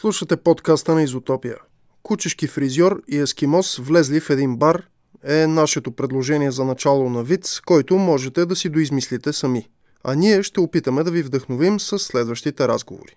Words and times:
Слушате 0.00 0.36
подкаста 0.36 0.94
на 0.94 1.02
Изотопия. 1.02 1.56
Кучешки 2.02 2.46
фризьор 2.46 3.02
и 3.08 3.18
ескимос 3.18 3.76
влезли 3.76 4.20
в 4.20 4.30
един 4.30 4.56
бар 4.56 4.82
е 5.24 5.46
нашето 5.46 5.92
предложение 5.92 6.50
за 6.50 6.64
начало 6.64 7.10
на 7.10 7.22
виц, 7.22 7.60
който 7.60 7.96
можете 7.96 8.46
да 8.46 8.56
си 8.56 8.68
доизмислите 8.68 9.32
сами. 9.32 9.68
А 10.04 10.14
ние 10.14 10.42
ще 10.42 10.60
опитаме 10.60 11.04
да 11.04 11.10
ви 11.10 11.22
вдъхновим 11.22 11.80
с 11.80 11.98
следващите 11.98 12.68
разговори. 12.68 13.16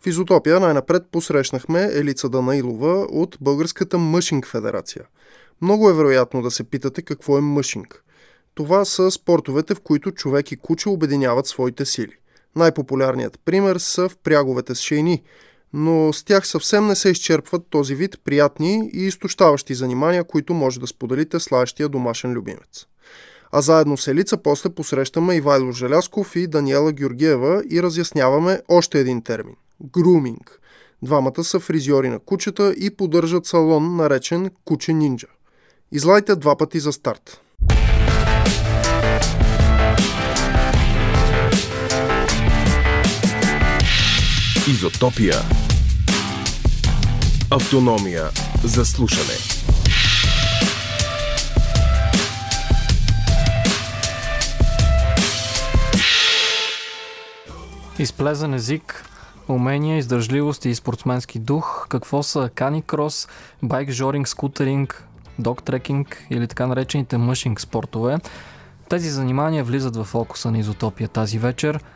В 0.00 0.06
Изотопия 0.06 0.60
най-напред 0.60 1.02
посрещнахме 1.12 1.88
Елица 1.92 2.28
Данаилова 2.28 3.06
от 3.10 3.38
Българската 3.40 3.98
Мъшинг 3.98 4.46
федерация. 4.46 5.04
Много 5.62 5.90
е 5.90 5.94
вероятно 5.94 6.42
да 6.42 6.50
се 6.50 6.64
питате 6.64 7.02
какво 7.02 7.38
е 7.38 7.40
мъшинг. 7.40 8.04
Това 8.54 8.84
са 8.84 9.10
спортовете, 9.10 9.74
в 9.74 9.80
които 9.80 10.12
човек 10.12 10.52
и 10.52 10.56
куче 10.56 10.88
обединяват 10.88 11.46
своите 11.46 11.84
сили. 11.84 12.16
Най-популярният 12.56 13.40
пример 13.44 13.76
са 13.76 14.08
в 14.08 14.16
пряговете 14.16 14.74
с 14.74 14.80
шейни– 14.80 15.22
но 15.72 16.12
с 16.12 16.24
тях 16.24 16.46
съвсем 16.46 16.86
не 16.86 16.96
се 16.96 17.10
изчерпват 17.10 17.66
този 17.70 17.94
вид 17.94 18.16
приятни 18.24 18.90
и 18.94 19.06
изтощаващи 19.06 19.74
занимания, 19.74 20.24
които 20.24 20.54
може 20.54 20.80
да 20.80 20.86
споделите 20.86 21.40
с 21.40 21.50
лаещия 21.50 21.88
домашен 21.88 22.32
любимец. 22.32 22.86
А 23.52 23.60
заедно 23.60 23.96
с 23.96 24.08
Елица 24.08 24.36
после 24.36 24.70
посрещаме 24.70 25.36
Ивайло 25.36 25.72
Желясков 25.72 26.36
и 26.36 26.46
Даниела 26.46 26.92
Георгиева 26.92 27.62
и 27.70 27.82
разясняваме 27.82 28.60
още 28.68 29.00
един 29.00 29.22
термин– 29.22 29.56
груминг. 29.92 30.60
Двамата 31.02 31.44
са 31.44 31.60
фризьори 31.60 32.08
на 32.08 32.18
кучета 32.18 32.74
и 32.78 32.90
поддържат 32.90 33.46
салон, 33.46 33.96
наречен 33.96 34.50
Куче 34.64 34.92
Нинджа. 34.92 35.26
Излайте 35.92 36.36
два 36.36 36.56
пъти 36.56 36.80
за 36.80 36.92
старт. 36.92 37.40
Изотопия. 44.70 45.34
Автономия 47.50 48.24
за 48.64 48.86
слушане. 48.86 49.34
Изплезан 57.98 58.54
език, 58.54 59.04
умения, 59.48 59.98
издържливост 59.98 60.64
и 60.64 60.74
спортсменски 60.74 61.38
дух. 61.38 61.86
Какво 61.88 62.22
са 62.22 62.50
каникрос, 62.54 63.28
байк 63.62 63.90
жоринг, 63.90 64.28
скутеринг, 64.28 65.04
доктрекинг 65.38 66.26
или 66.30 66.48
така 66.48 66.66
наречените 66.66 67.18
мъшинг 67.18 67.60
спортове? 67.60 68.18
Тези 68.88 69.10
занимания 69.10 69.64
влизат 69.64 69.96
в 69.96 70.04
фокуса 70.04 70.50
на 70.50 70.58
изотопия 70.58 71.08
тази 71.08 71.38
вечер– 71.38 71.80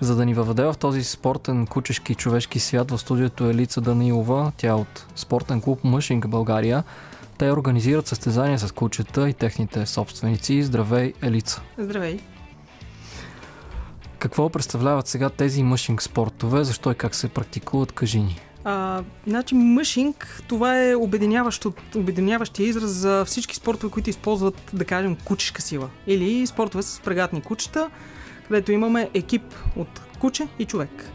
за 0.00 0.16
да 0.16 0.26
ни 0.26 0.34
въведе 0.34 0.62
в 0.62 0.74
този 0.78 1.04
спортен 1.04 1.66
кучешки 1.66 2.14
човешки 2.14 2.60
свят 2.60 2.90
в 2.90 2.98
студиото 2.98 3.50
е 3.50 3.54
Лица 3.54 3.80
Данилова, 3.80 4.52
тя 4.56 4.68
е 4.68 4.72
от 4.72 5.06
спортен 5.16 5.60
клуб 5.60 5.84
Мъшинг 5.84 6.28
България. 6.28 6.84
Те 7.38 7.52
организират 7.52 8.06
състезания 8.06 8.58
с 8.58 8.72
кучета 8.72 9.28
и 9.28 9.34
техните 9.34 9.86
собственици. 9.86 10.62
Здравей, 10.62 11.12
Елица! 11.22 11.62
Здравей! 11.78 12.18
Какво 14.18 14.48
представляват 14.48 15.06
сега 15.06 15.30
тези 15.30 15.62
мъшинг 15.62 16.02
спортове? 16.02 16.64
Защо 16.64 16.90
и 16.90 16.94
как 16.94 17.14
се 17.14 17.28
практикуват? 17.28 17.92
Кажи 17.92 18.20
ни. 18.20 18.40
А, 18.64 19.02
значи 19.26 19.54
мъшинг, 19.54 20.42
това 20.48 20.84
е 20.84 20.94
обединяващия 21.94 22.68
израз 22.68 22.90
за 22.90 23.24
всички 23.24 23.56
спортове, 23.56 23.92
които 23.92 24.10
използват, 24.10 24.70
да 24.72 24.84
кажем, 24.84 25.16
кучешка 25.24 25.62
сила. 25.62 25.88
Или 26.06 26.46
спортове 26.46 26.82
с 26.82 27.00
прегатни 27.00 27.40
кучета, 27.40 27.90
където 28.50 28.72
имаме 28.72 29.10
екип 29.14 29.42
от 29.76 30.00
куче 30.18 30.48
и 30.58 30.64
човек. 30.64 31.10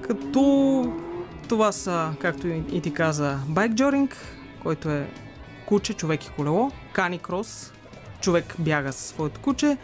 Като 0.00 0.92
това 1.48 1.72
са, 1.72 2.10
както 2.20 2.48
и 2.48 2.80
ти 2.80 2.92
каза, 2.92 3.38
байкджоринг, 3.48 4.16
който 4.62 4.90
е 4.90 5.10
куче, 5.66 5.94
човек 5.94 6.24
и 6.24 6.30
колело, 6.30 6.70
кани 6.92 7.18
крос, 7.18 7.72
човек 8.20 8.54
бяга 8.58 8.92
със 8.92 9.06
своето 9.06 9.40
куче, 9.40 9.76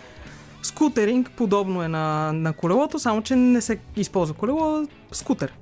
скутеринг, 0.62 1.30
подобно 1.36 1.82
е 1.82 1.88
на, 1.88 2.32
на 2.32 2.52
колелото, 2.52 2.98
само 2.98 3.22
че 3.22 3.36
не 3.36 3.60
се 3.60 3.78
използва 3.96 4.34
колело, 4.34 4.86
скутер. 5.12 5.52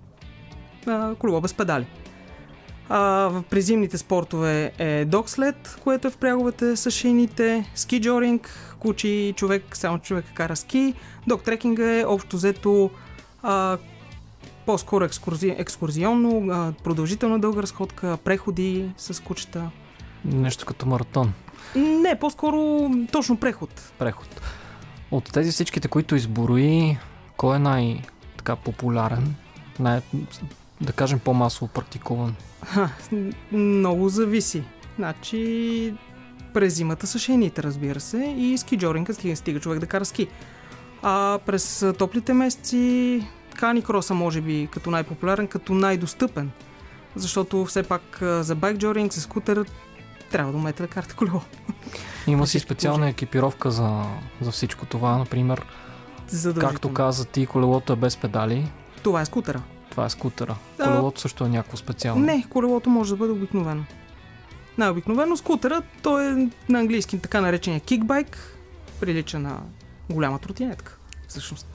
А, 0.87 1.15
колело 1.15 1.41
без 1.41 1.55
педали. 1.55 1.87
А, 2.89 3.01
в 3.29 3.43
призимните 3.51 3.99
спортове 3.99 4.73
е 4.79 5.05
докслед, 5.05 5.79
което 5.85 6.09
е 6.09 6.11
в 6.11 6.17
пряговете 6.17 6.77
с 6.77 6.91
шините, 6.91 7.71
скиджоринг, 7.75 8.75
кучи 8.79 9.35
човек, 9.37 9.77
само 9.77 9.99
човек 9.99 10.25
кара 10.35 10.57
ски. 10.57 10.95
Док 11.27 11.43
трекинга 11.43 12.01
е 12.01 12.05
общо 12.05 12.37
взето 12.37 12.91
а, 13.43 13.79
по-скоро 14.67 15.05
екскурзи, 15.05 15.55
екскурзионно, 15.59 16.47
а, 16.51 16.73
продължителна 16.85 17.39
дълга 17.39 17.63
разходка, 17.63 18.17
преходи 18.25 18.91
с 18.97 19.23
кучета. 19.23 19.71
Нещо 20.25 20.67
като 20.67 20.87
маратон. 20.87 21.33
Не, 21.77 22.19
по-скоро 22.21 22.91
точно 23.13 23.37
преход. 23.37 23.93
Преход. 23.99 24.41
От 25.11 25.33
тези 25.33 25.53
всичките, 25.53 25.89
които 25.89 26.17
изборои, 26.17 26.99
кой 27.37 27.57
е 27.57 27.59
най-така 27.59 28.57
популярен? 28.57 29.35
Най- 29.79 30.01
да 30.81 30.93
кажем 30.93 31.19
по-масово 31.19 31.69
практикуван? 31.69 32.35
Ха, 32.65 32.91
много 33.53 34.09
зависи. 34.09 34.63
Значи 34.97 35.95
през 36.55 36.75
зимата 36.75 37.07
са 37.07 37.19
шейните, 37.19 37.63
разбира 37.63 38.01
се, 38.01 38.35
и 38.39 38.59
ски 38.59 38.79
джоринга 38.79 39.13
стига, 39.35 39.61
човек 39.61 39.79
да 39.79 39.87
кара 39.87 40.05
ски. 40.05 40.29
А 41.03 41.39
през 41.47 41.87
топлите 41.99 42.33
месеци 42.33 43.27
Кани 43.57 43.83
Кроса 43.83 44.15
може 44.15 44.41
би 44.41 44.69
като 44.73 44.91
най-популярен, 44.91 45.49
като 45.49 45.75
най-достъпен. 45.75 46.51
Защото 47.17 47.65
все 47.65 47.83
пак 47.83 48.19
за 48.21 48.55
байк 48.55 48.77
джоринг, 48.77 49.13
за 49.13 49.21
скутер 49.21 49.65
трябва 50.31 50.53
да 50.53 50.59
умеете 50.59 50.83
да 50.83 50.89
карате 50.89 51.15
колело. 51.15 51.41
Има 52.27 52.47
си 52.47 52.59
специална 52.59 53.09
екипировка 53.09 53.71
за, 53.71 54.03
за 54.41 54.51
всичко 54.51 54.87
това, 54.87 55.19
например. 55.19 55.67
Както 56.61 56.93
каза 56.93 57.25
ти, 57.25 57.47
колелото 57.47 57.93
е 57.93 57.97
без 57.97 58.17
педали. 58.17 58.73
Това 59.03 59.21
е 59.21 59.25
скутера. 59.25 59.63
Това 59.97 60.07
е 60.07 60.11
скутера. 60.11 60.57
Колелото 60.77 61.21
също 61.21 61.45
е 61.45 61.49
някакво 61.49 61.77
специално. 61.77 62.25
Не, 62.25 62.47
колелото 62.51 62.91
може 62.91 63.11
да 63.11 63.17
бъде 63.17 63.33
обикновено. 63.33 63.85
Най-обикновено 64.79 65.37
скутера, 65.37 65.83
той 66.03 66.27
е 66.27 66.49
на 66.69 66.79
английски 66.79 67.19
така 67.19 67.41
наречения 67.41 67.81
кикбайк, 67.81 68.57
прилича 69.01 69.39
на 69.39 69.61
голяма 70.11 70.39
тротинетка, 70.39 70.99
всъщност. 71.29 71.67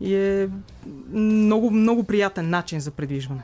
И 0.00 0.14
е 0.14 0.48
много, 1.12 1.70
много 1.70 2.04
приятен 2.04 2.50
начин 2.50 2.80
за 2.80 2.90
предвижване. 2.90 3.42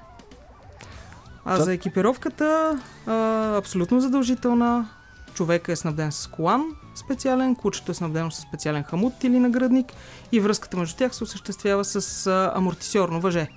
А 1.45 1.57
Та... 1.57 1.63
за 1.63 1.73
екипировката, 1.73 2.79
а, 3.07 3.13
абсолютно 3.57 4.01
задължителна. 4.01 4.89
Човека 5.35 5.73
е 5.73 5.77
снабден 5.77 6.13
с 6.13 6.27
колан 6.27 6.65
специален, 6.95 7.57
кучето 7.57 7.93
е 7.93 7.95
снабдено 7.95 8.31
с 8.31 8.41
специален 8.41 8.83
хамут 8.83 9.25
или 9.25 9.39
нагръдник 9.39 9.93
и 10.33 10.41
връзката 10.41 10.77
между 10.77 10.97
тях 10.97 11.15
се 11.15 11.25
осъществява 11.25 11.85
с 11.85 12.27
а, 12.27 12.53
амортисьорно 12.55 13.21
въже, 13.21 13.49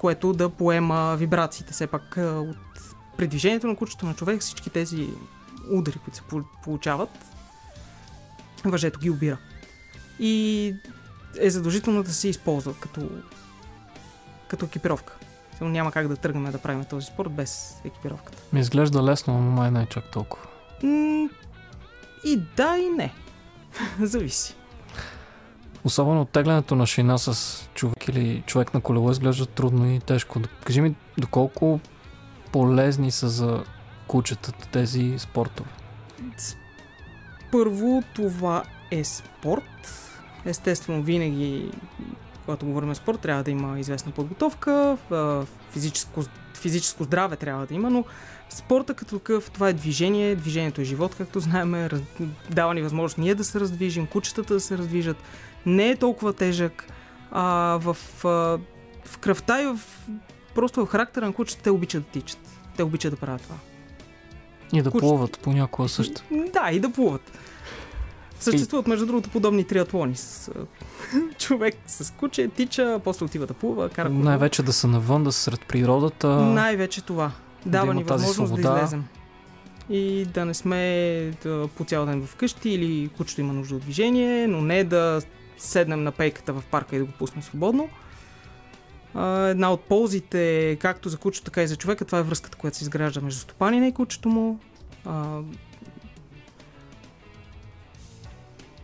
което 0.00 0.32
да 0.32 0.48
поема 0.48 1.16
вибрациите 1.18 1.72
все 1.72 1.86
пак 1.86 2.18
а, 2.18 2.22
от 2.22 2.56
при 3.16 3.26
движението 3.26 3.66
на 3.66 3.76
кучето 3.76 4.06
на 4.06 4.14
човек 4.14 4.40
всички 4.40 4.70
тези 4.70 5.08
удари, 5.72 5.98
които 5.98 6.16
се 6.16 6.22
получават, 6.62 7.10
въжето 8.64 9.00
ги 9.00 9.10
обира. 9.10 9.38
И 10.18 10.74
е 11.38 11.50
задължително 11.50 12.02
да 12.02 12.12
се 12.12 12.28
използва 12.28 12.74
като, 12.80 13.08
като 14.48 14.64
екипировка. 14.64 15.16
Няма 15.60 15.92
как 15.92 16.08
да 16.08 16.16
тръгнем 16.16 16.52
да 16.52 16.58
правим 16.58 16.84
този 16.84 17.06
спорт 17.06 17.30
без 17.30 17.80
екипировката. 17.84 18.42
Ми 18.52 18.60
изглежда 18.60 19.02
лесно, 19.02 19.34
но 19.34 19.50
май 19.50 19.70
не 19.70 19.82
е 19.82 19.86
чак 19.86 20.10
толкова. 20.10 20.46
и 22.24 22.42
да, 22.56 22.78
и 22.78 22.88
не. 22.88 23.14
Зависи. 24.00 24.56
Особено 25.84 26.20
оттеглянето 26.20 26.76
на 26.76 26.86
шина 26.86 27.18
с 27.18 27.58
човек 27.74 28.08
или 28.08 28.42
човек 28.46 28.74
на 28.74 28.80
колело 28.80 29.10
изглежда 29.10 29.46
трудно 29.46 29.90
и 29.90 30.00
тежко. 30.00 30.40
Кажи 30.64 30.80
ми, 30.80 30.94
доколко 31.18 31.80
полезни 32.52 33.10
са 33.10 33.28
за 33.28 33.64
кучетата 34.06 34.68
тези 34.72 35.14
спортове? 35.18 35.70
Първо, 37.52 38.02
това 38.14 38.62
е 38.90 39.04
спорт. 39.04 39.62
Естествено, 40.44 41.02
винаги, 41.02 41.70
когато 42.44 42.66
говорим 42.66 42.94
спорт, 42.94 43.20
трябва 43.20 43.42
да 43.42 43.50
има 43.50 43.80
известна 43.80 44.12
подготовка, 44.12 44.96
физическо, 45.70 46.22
физическо 46.54 47.04
здраве 47.04 47.36
трябва 47.36 47.66
да 47.66 47.74
има, 47.74 47.90
но 47.90 48.04
спорта 48.50 48.94
като 48.94 49.18
такъв, 49.18 49.50
това 49.50 49.68
е 49.68 49.72
движение, 49.72 50.36
движението 50.36 50.80
е 50.80 50.84
живот, 50.84 51.14
както 51.18 51.40
знаем, 51.40 51.88
дава 52.50 52.74
ни 52.74 52.82
възможност 52.82 53.18
ние 53.18 53.34
да 53.34 53.44
се 53.44 53.60
раздвижим, 53.60 54.06
кучетата 54.06 54.54
да 54.54 54.60
се 54.60 54.78
раздвижат, 54.78 55.16
не 55.66 55.90
е 55.90 55.96
толкова 55.96 56.32
тежък, 56.32 56.86
а, 57.30 57.78
в, 57.82 57.96
а, 58.24 58.28
в 59.04 59.18
кръвта 59.20 59.62
и 59.62 59.66
в 59.66 59.80
просто 60.54 60.86
в 60.86 60.88
характера 60.88 61.26
на 61.26 61.32
кучета 61.32 61.62
те 61.62 61.70
обичат 61.70 62.02
да 62.02 62.08
тичат. 62.08 62.38
Те 62.76 62.82
обичат 62.82 63.12
да 63.12 63.16
правят 63.16 63.42
това. 63.42 63.56
И 64.72 64.82
да 64.82 64.90
Кучета. 64.90 65.08
плуват 65.08 65.38
понякога 65.42 65.88
също. 65.88 66.22
Да, 66.52 66.70
и 66.72 66.80
да 66.80 66.90
плуват. 66.90 67.32
Съществуват, 68.40 68.86
между 68.86 69.06
другото, 69.06 69.30
подобни 69.30 69.64
триатлони. 69.64 70.16
С, 70.16 70.50
човек 71.38 71.74
с 71.86 72.12
куче 72.12 72.48
тича, 72.48 73.00
после 73.04 73.24
отива 73.24 73.46
да 73.46 73.54
плува, 73.54 73.88
кара 73.88 74.08
кола. 74.08 74.20
Най-вече 74.20 74.62
да 74.62 74.72
са 74.72 74.88
навън, 74.88 75.24
да 75.24 75.32
са 75.32 75.40
сред 75.40 75.60
природата. 75.60 76.28
Най-вече 76.28 77.04
това. 77.04 77.32
Дава 77.66 77.84
има 77.84 77.94
ни 77.94 78.04
възможност 78.04 78.38
да 78.38 78.46
свобода. 78.46 78.78
излезем. 78.78 79.04
И 79.90 80.24
да 80.24 80.44
не 80.44 80.54
сме 80.54 81.32
да, 81.42 81.68
по 81.76 81.84
цял 81.84 82.06
ден 82.06 82.26
вкъщи 82.26 82.70
или 82.70 83.08
кучето 83.16 83.40
има 83.40 83.52
нужда 83.52 83.74
от 83.74 83.82
движение, 83.82 84.46
но 84.46 84.60
не 84.60 84.84
да 84.84 85.20
седнем 85.60 86.02
на 86.02 86.12
пейката 86.12 86.52
в 86.52 86.62
парка 86.62 86.96
и 86.96 86.98
да 86.98 87.04
го 87.04 87.12
пуснем 87.12 87.42
свободно. 87.42 87.88
А, 89.14 89.26
една 89.38 89.72
от 89.72 89.80
ползите, 89.80 90.76
както 90.76 91.08
за 91.08 91.16
кучето, 91.16 91.44
така 91.44 91.62
и 91.62 91.68
за 91.68 91.76
човека, 91.76 92.04
това 92.04 92.18
е 92.18 92.22
връзката, 92.22 92.58
която 92.58 92.76
се 92.76 92.84
изгражда 92.84 93.20
между 93.20 93.40
стопанина 93.40 93.86
и 93.86 93.92
кучето 93.92 94.28
му. 94.28 94.58
А... 95.04 95.40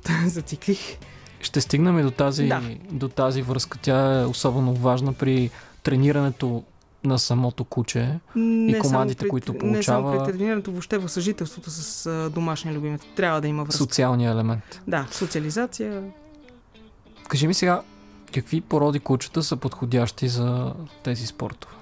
Зациклих. 0.27 0.99
Ще 1.41 1.61
стигнем 1.61 1.99
и 1.99 2.03
до 2.03 2.11
тази, 2.11 2.47
Да. 2.47 2.63
до 2.91 3.09
тази 3.09 3.43
връзка. 3.43 3.79
Тя 3.79 4.21
е 4.21 4.25
особено 4.25 4.75
важна 4.75 5.13
при 5.13 5.51
тренирането 5.83 6.65
на 7.05 7.19
самото 7.19 7.65
куче. 7.65 8.19
Не 8.37 8.79
командите, 8.79 8.89
само 8.89 9.09
при, 9.19 9.29
които 9.29 9.53
Не 9.53 9.59
само 9.83 10.03
получава- 10.03 10.25
при 10.25 10.33
тренирането, 10.33 10.71
въобще 10.71 10.99
в 10.99 11.09
съжителството 11.09 11.71
с 11.71 12.31
домашния 12.31 12.75
любимец. 12.75 13.01
Трябва 13.17 13.41
да 13.41 13.49
има 13.49 13.65
връзка. 13.65 13.79
Социалния 13.79 14.33
елемент. 14.33 14.81
Да, 14.87 15.07
социализация. 15.11 16.03
Кажи 17.29 17.47
ми 17.47 17.55
сега, 17.55 17.83
какви 18.35 18.61
породи 18.61 19.01
кучета 19.01 19.43
са 19.43 19.57
подходящи 19.57 20.29
за 20.29 20.73
тези 21.03 21.27
спортове? 21.27 21.75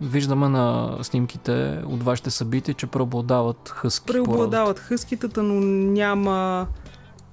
Виждаме 0.00 0.48
на 0.48 0.96
снимките 1.02 1.82
от 1.86 2.02
вашите 2.02 2.30
събития, 2.30 2.74
че 2.74 2.86
преобладават 2.86 3.68
хъски 3.68 4.06
преобладават 4.06 4.78
хъскитата, 4.78 5.42
но 5.42 5.54
няма, 5.92 6.66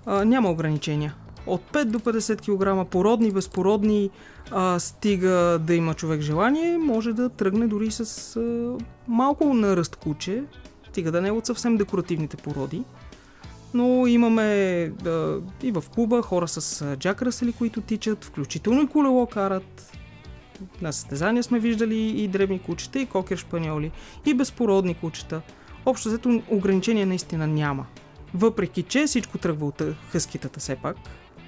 а, 0.06 0.26
няма 0.26 0.50
ограничения. 0.50 1.16
От 1.48 1.62
5 1.74 1.86
до 1.86 2.00
50 2.00 2.86
кг 2.86 2.90
породни, 2.90 3.32
безпородни, 3.32 4.10
а, 4.52 4.80
стига 4.80 5.60
да 5.62 5.76
има 5.76 5.94
човек 5.94 6.22
желание, 6.22 6.78
може 6.78 7.14
да 7.14 7.30
тръгне 7.30 7.68
дори 7.68 7.92
с 7.92 8.36
а, 8.36 8.78
малко 9.08 9.54
наръст 9.54 9.96
куче, 9.96 10.44
стига 10.90 11.12
да 11.12 11.22
не 11.22 11.28
е 11.28 11.32
от 11.32 11.46
съвсем 11.46 11.78
декоративните 11.78 12.38
породи. 12.38 12.84
Но 13.74 14.08
имаме 14.08 14.46
да, 15.04 15.42
и 15.64 15.72
в 15.72 15.84
клуба 15.96 16.22
хора 16.22 16.48
с 16.48 16.96
джак 16.98 17.22
Ръсели, 17.22 17.52
които 17.52 17.82
тичат, 17.82 18.26
включително 18.26 18.82
и 18.82 18.88
колело 18.88 19.28
карат. 19.28 19.98
На 20.82 20.94
състезания 20.94 21.44
сме 21.44 21.60
виждали 21.60 21.98
и 21.98 22.28
дребни 22.28 22.60
кучета, 22.60 23.00
и 23.00 23.06
кокер 23.06 23.38
шпаньоли, 23.38 23.92
и 24.26 24.34
безпородни 24.34 24.94
кучета. 24.94 25.42
Общо 25.86 26.10
взето 26.10 26.42
ограничения 26.50 27.08
наистина 27.08 27.48
няма. 27.48 27.86
Въпреки, 28.34 28.84
че 28.84 29.06
всичко 29.06 29.38
тръгва 29.38 29.66
от 29.66 29.82
хъскитата 30.12 30.60
все 30.60 30.76
пак. 30.76 30.98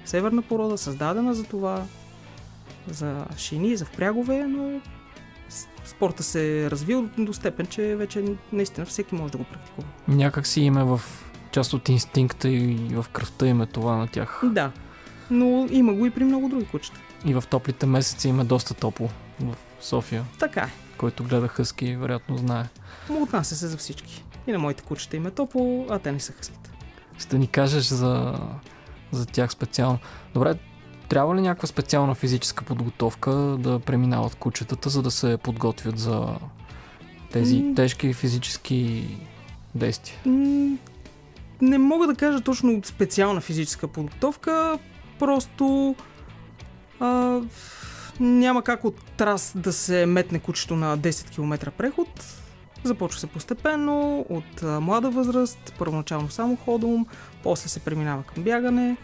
Северна 0.04 0.42
порода, 0.42 0.78
създадена 0.78 1.34
за 1.34 1.44
това, 1.44 1.82
за 2.88 3.24
шини, 3.36 3.76
за 3.76 3.84
впрягове, 3.84 4.46
но 4.46 4.80
спорта 5.84 6.22
се 6.22 6.64
е 6.64 6.70
развил 6.70 7.08
до 7.18 7.32
степен, 7.32 7.66
че 7.66 7.96
вече 7.96 8.24
наистина 8.52 8.86
всеки 8.86 9.14
може 9.14 9.32
да 9.32 9.38
го 9.38 9.44
практикува. 9.44 9.86
Някак 10.08 10.46
си 10.46 10.60
им 10.60 10.78
е 10.78 10.84
в 10.84 11.00
част 11.54 11.72
от 11.72 11.88
инстинкта 11.88 12.48
и 12.48 12.76
в 12.76 13.06
кръвта 13.12 13.46
им 13.46 13.62
е 13.62 13.66
това 13.66 13.96
на 13.96 14.06
тях. 14.06 14.40
Да, 14.44 14.72
но 15.30 15.68
има 15.70 15.94
го 15.94 16.06
и 16.06 16.10
при 16.10 16.24
много 16.24 16.48
други 16.48 16.66
кучета. 16.66 17.00
И 17.24 17.34
в 17.34 17.44
топлите 17.50 17.86
месеци 17.86 18.28
им 18.28 18.40
е 18.40 18.44
доста 18.44 18.74
топло 18.74 19.08
в 19.40 19.54
София. 19.80 20.24
Така 20.38 20.60
е. 20.60 20.70
Който 20.96 21.24
гледа 21.24 21.48
хъски, 21.48 21.96
вероятно 21.96 22.36
знае. 22.36 22.64
Му 23.10 23.22
отнася 23.22 23.56
се 23.56 23.66
за 23.66 23.76
всички. 23.76 24.24
И 24.46 24.52
на 24.52 24.58
моите 24.58 24.82
кучета 24.82 25.16
им 25.16 25.26
е 25.26 25.30
топло, 25.30 25.86
а 25.90 25.98
те 25.98 26.12
не 26.12 26.20
са 26.20 26.32
хъските. 26.32 26.70
Ще 27.18 27.38
ни 27.38 27.46
кажеш 27.46 27.84
за, 27.84 28.40
за 29.12 29.26
тях 29.26 29.52
специално. 29.52 29.98
Добре, 30.34 30.54
трябва 31.08 31.36
ли 31.36 31.40
някаква 31.40 31.66
специална 31.66 32.14
физическа 32.14 32.64
подготовка 32.64 33.30
да 33.58 33.80
преминават 33.80 34.34
кучетата, 34.34 34.90
за 34.90 35.02
да 35.02 35.10
се 35.10 35.36
подготвят 35.36 35.98
за 35.98 36.28
тези 37.32 37.72
тежки 37.76 38.12
физически 38.12 39.08
действия? 39.74 40.18
Не 41.64 41.78
мога 41.78 42.06
да 42.06 42.14
кажа 42.14 42.40
точно 42.40 42.80
специална 42.84 43.40
физическа 43.40 43.88
подготовка, 43.88 44.78
просто 45.18 45.96
а, 47.00 47.40
няма 48.20 48.62
как 48.62 48.84
от 48.84 49.04
трас 49.16 49.52
да 49.56 49.72
се 49.72 50.06
метне 50.06 50.38
кучето 50.38 50.76
на 50.76 50.98
10 50.98 51.30
км 51.30 51.70
преход. 51.70 52.24
Започва 52.84 53.20
се 53.20 53.26
постепенно, 53.26 54.26
от 54.28 54.62
млада 54.62 55.10
възраст, 55.10 55.74
първоначално 55.78 56.30
само 56.30 56.56
ходом, 56.56 57.06
после 57.42 57.68
се 57.68 57.80
преминава 57.80 58.22
към 58.22 58.42
бягане. 58.44 58.96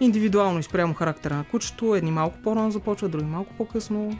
Индивидуално 0.00 0.60
и 0.60 0.94
характера 0.94 1.36
на 1.36 1.44
кучето, 1.44 1.94
едни 1.94 2.10
малко 2.10 2.38
по-рано 2.44 2.70
започват, 2.70 3.10
други 3.10 3.26
малко 3.26 3.54
по-късно. 3.56 4.18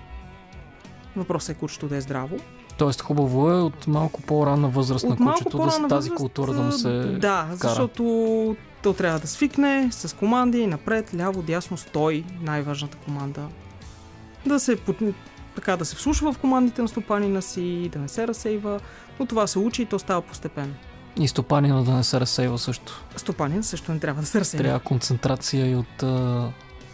Въпросът 1.17 1.56
е 1.56 1.58
кучето 1.58 1.88
да 1.88 1.96
е 1.96 2.00
здраво. 2.00 2.37
Тоест 2.79 3.03
хубаво 3.03 3.50
е 3.50 3.55
от 3.55 3.87
малко 3.87 4.23
по-ранна 4.23 4.69
възраст 4.69 5.05
на 5.05 5.12
От 5.12 5.21
малко 5.21 5.38
кучето 5.38 5.59
да 5.59 5.65
тази 5.65 5.88
възраст, 5.88 6.15
култура 6.15 6.53
да 6.53 6.62
му 6.62 6.73
се... 6.73 6.88
Да, 7.21 7.49
защото 7.50 8.56
то 8.82 8.93
трябва 8.93 9.19
да 9.19 9.26
свикне 9.26 9.88
с 9.93 10.17
команди 10.17 10.67
напред, 10.67 11.15
ляво, 11.17 11.43
дясно, 11.43 11.76
стой, 11.76 12.25
най-важната 12.43 12.97
команда. 12.97 13.49
Да 14.47 14.61
се, 14.61 14.79
така, 15.55 15.76
да 15.76 15.85
се 15.85 15.97
вслушва 15.97 16.32
в 16.32 16.38
командите 16.38 16.82
на 16.82 16.88
стопанина 16.88 17.43
си, 17.43 17.91
да 17.93 17.99
не 17.99 18.09
се 18.09 18.29
разсейва, 18.29 18.81
но 19.20 19.27
това 19.27 19.47
се 19.47 19.59
учи 19.59 19.82
и 19.82 19.87
то 19.87 19.99
става 19.99 20.23
постепенно. 20.23 20.75
И 21.20 21.29
стопанина 21.29 21.85
да 21.85 21.93
не 21.93 22.05
се 22.05 22.20
разсейва 22.20 22.59
също. 22.59 23.05
Стопанин 23.17 23.62
също 23.62 23.93
не 23.93 23.99
трябва 23.99 24.20
да 24.20 24.27
се 24.27 24.41
разсейва. 24.41 24.65
Трябва 24.65 24.81
концентрация 24.81 25.70
и 25.70 25.75
от 25.75 26.03
а, 26.03 26.49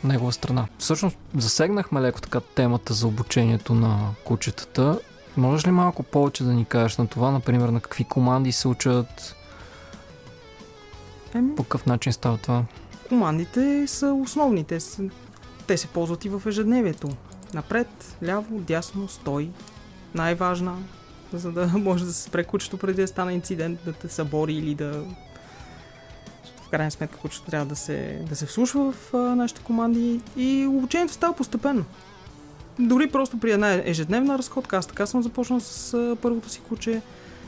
негова 0.04 0.32
страна. 0.32 0.66
Всъщност, 0.78 1.18
засегнахме 1.36 2.00
леко 2.00 2.20
така 2.20 2.40
темата 2.40 2.94
за 2.94 3.06
обучението 3.06 3.74
на 3.74 3.98
кучетата. 4.24 4.98
Можеш 5.40 5.66
ли 5.66 5.70
малко 5.70 6.02
повече 6.02 6.44
да 6.44 6.52
ни 6.52 6.64
кажеш 6.64 6.96
на 6.96 7.06
това? 7.06 7.30
Например, 7.30 7.68
на 7.68 7.80
какви 7.80 8.04
команди 8.04 8.52
се 8.52 8.68
учат? 8.68 9.36
Еми, 11.34 11.54
По 11.54 11.62
какъв 11.62 11.86
начин 11.86 12.12
става 12.12 12.36
това? 12.36 12.64
командите 13.08 13.84
са 13.86 14.12
основни, 14.12 14.64
те, 14.64 14.80
се 15.76 15.86
ползват 15.86 16.24
и 16.24 16.28
в 16.28 16.42
ежедневието. 16.46 17.08
Напред, 17.54 18.16
ляво, 18.24 18.60
дясно, 18.60 19.08
стой. 19.08 19.50
Най-важна, 20.14 20.76
за 21.32 21.52
да 21.52 21.66
може 21.78 22.04
да 22.04 22.12
се 22.12 22.22
спре 22.22 22.44
кучето 22.44 22.78
преди 22.78 23.02
да 23.02 23.08
стане 23.08 23.32
инцидент, 23.32 23.80
да 23.84 23.92
те 23.92 24.08
събори 24.08 24.54
или 24.54 24.74
да... 24.74 25.04
В 26.66 26.70
крайна 26.70 26.90
сметка 26.90 27.18
кучето 27.18 27.46
трябва 27.46 27.66
да 27.66 27.76
се, 27.76 28.24
да 28.28 28.36
се 28.36 28.46
вслушва 28.46 28.92
в 28.92 29.14
а, 29.14 29.16
нашите 29.16 29.60
команди 29.60 30.20
и 30.36 30.66
обучението 30.66 31.14
става 31.14 31.34
постепенно. 31.36 31.84
Дори 32.78 33.10
просто 33.10 33.38
при 33.38 33.52
една 33.52 33.82
ежедневна 33.84 34.38
разходка, 34.38 34.76
аз 34.76 34.86
така 34.86 35.06
съм 35.06 35.22
започнал 35.22 35.60
с 35.60 36.16
първото 36.22 36.48
си 36.48 36.60
куче, 36.68 37.02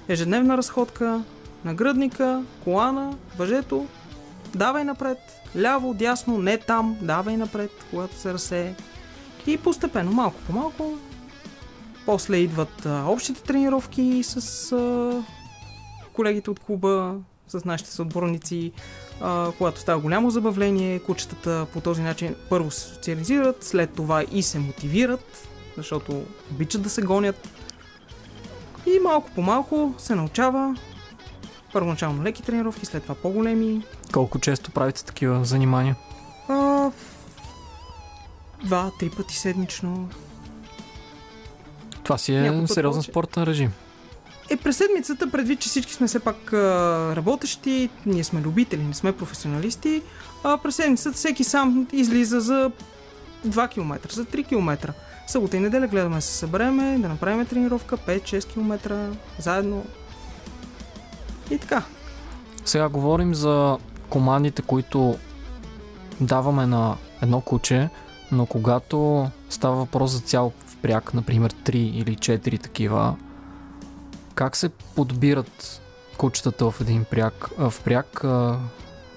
ежедневна 0.09 0.57
разходка, 0.57 1.23
нагръдника, 1.65 2.43
колана, 2.65 3.17
въжето, 3.39 3.87
давай 4.55 4.85
напред, 4.85 5.19
ляво, 5.57 5.95
дясно, 5.95 6.39
не 6.39 6.59
там, 6.59 6.97
давай 7.03 7.37
напред, 7.37 7.71
когато 7.91 8.17
се 8.17 8.35
разсее. 8.35 8.75
И 9.47 9.59
постепенно, 9.59 10.13
малко 10.13 10.37
по 10.47 10.53
малко, 10.53 10.99
после 12.07 12.37
идват 12.37 12.87
общите 12.87 13.43
тренировки 13.43 14.23
с 14.23 15.23
колегите 16.13 16.51
от 16.51 16.61
клуба, 16.61 17.15
с 17.61 17.65
нашите 17.65 17.91
съотборници, 17.91 18.73
а, 19.21 19.53
когато 19.59 19.81
става 19.81 20.01
голямо 20.01 20.31
забавление, 20.31 20.99
кучетата 20.99 21.67
по 21.73 21.81
този 21.81 22.03
начин 22.03 22.35
първо 22.49 22.71
се 22.71 22.81
социализират, 22.81 23.65
след 23.65 23.95
това 23.95 24.25
и 24.33 24.43
се 24.43 24.59
мотивират, 24.59 25.49
защото 25.77 26.23
обичат 26.51 26.83
да 26.83 26.91
се 26.91 27.03
гонят. 27.03 27.49
И 28.87 28.99
малко 28.99 29.31
по 29.35 29.43
малко 29.43 29.95
се 29.99 30.15
научава. 30.15 30.77
Първоначално 31.73 32.23
леки 32.23 32.43
тренировки, 32.43 32.87
след 32.87 33.03
това 33.03 33.15
по-големи, 33.15 33.83
Колко 34.13 34.39
често 34.39 34.71
правите 34.71 35.05
такива 35.05 35.45
занимания? 35.45 35.97
а, 36.49 36.91
два-три 38.65 39.11
пъти 39.11 39.37
седмично. 39.37 40.09
Това 42.03 42.19
си 42.19 42.35
е 42.35 42.67
сериозен 42.67 43.01
повече. 43.01 43.11
спортен 43.11 43.43
режим. 43.43 43.73
Е, 44.53 44.57
през 44.57 44.77
седмицата, 44.77 45.31
предвид, 45.31 45.61
че 45.61 45.69
всички 45.69 45.93
сме 45.93 46.07
все 46.07 46.19
пак 46.19 46.53
работещи, 47.17 47.89
ние 48.07 48.25
сме 48.25 48.41
любители, 48.41 48.83
не 48.83 48.95
сме 48.95 49.13
професионалисти, 49.13 50.03
а 50.45 50.59
през 50.59 50.77
седмицата 50.77 51.17
всеки 51.17 51.45
сам 51.45 51.87
излиза 51.93 52.41
за 52.41 52.71
2 53.47 53.71
км, 53.71 54.15
за 54.15 54.25
3 54.25 54.49
км. 54.49 54.93
Събота 55.27 55.57
и 55.57 55.61
неделя 55.61 55.87
гледаме 55.87 56.17
да 56.17 56.23
се 56.23 56.39
събереме, 56.39 56.99
да 56.99 57.09
направим 57.09 57.47
тренировка 57.47 57.97
5-6 57.97 58.53
км 58.53 58.95
заедно. 59.39 59.85
И 61.51 61.59
така. 61.59 61.83
Сега 62.65 62.89
говорим 62.89 63.35
за 63.35 63.79
командите, 64.09 64.63
които 64.63 65.19
даваме 66.21 66.67
на 66.67 66.97
едно 67.23 67.41
куче, 67.41 67.89
но 68.33 68.47
когато 68.47 69.29
става 69.49 69.77
въпрос 69.77 70.11
за 70.11 70.21
цял 70.21 70.53
впряг, 70.67 71.15
например 71.15 71.53
3 71.53 71.75
или 71.75 72.17
4 72.17 72.63
такива, 72.63 73.17
как 74.35 74.57
се 74.57 74.69
подбират 74.69 75.81
кучетата 76.17 76.71
в 76.71 76.81
един 76.81 77.05
пряк, 77.05 77.49
а, 77.59 77.71
впряг, 77.71 78.25
а, 78.25 78.59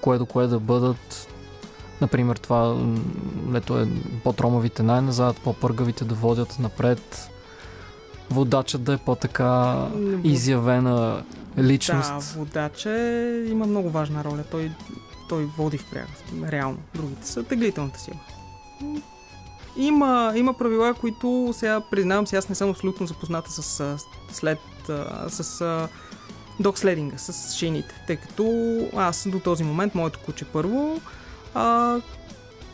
кое 0.01 0.17
до 0.17 0.25
кое 0.25 0.47
да 0.47 0.59
бъдат. 0.59 1.27
Например, 2.01 2.35
това 2.35 2.65
м, 2.73 2.99
лето 3.51 3.79
е 3.79 3.87
по-тромавите 4.23 4.83
най-назад, 4.83 5.35
по-пъргавите 5.43 6.05
да 6.05 6.15
водят 6.15 6.59
напред. 6.59 7.29
Водачът 8.29 8.83
да 8.83 8.93
е 8.93 8.97
по-така 8.97 9.85
изявена 10.23 11.23
личност. 11.57 12.33
Да, 12.33 12.39
водача 12.39 12.89
е- 12.89 13.45
има 13.47 13.65
много 13.67 13.89
важна 13.89 14.23
роля. 14.23 14.43
Той, 14.51 14.71
той 15.29 15.45
води 15.57 15.77
в 15.77 15.89
пряга, 15.91 16.51
реално. 16.51 16.77
Другите 16.95 17.27
са 17.27 17.43
теглителната 17.43 17.99
сила. 17.99 18.17
Има, 19.77 20.33
има 20.35 20.53
правила, 20.53 20.93
които 20.93 21.53
сега 21.53 21.81
признавам 21.81 22.27
си, 22.27 22.35
аз 22.35 22.49
не 22.49 22.55
съм 22.55 22.69
абсолютно 22.69 23.07
запозната 23.07 23.51
с 23.51 23.97
след, 24.31 24.59
с 25.27 25.89
докслединга, 26.59 27.17
с 27.17 27.55
шините, 27.55 28.03
тъй 28.07 28.15
като 28.15 28.77
аз 28.95 29.27
до 29.29 29.39
този 29.39 29.63
момент, 29.63 29.95
моето 29.95 30.19
куче 30.25 30.45
първо, 30.45 31.01
а, 31.53 31.97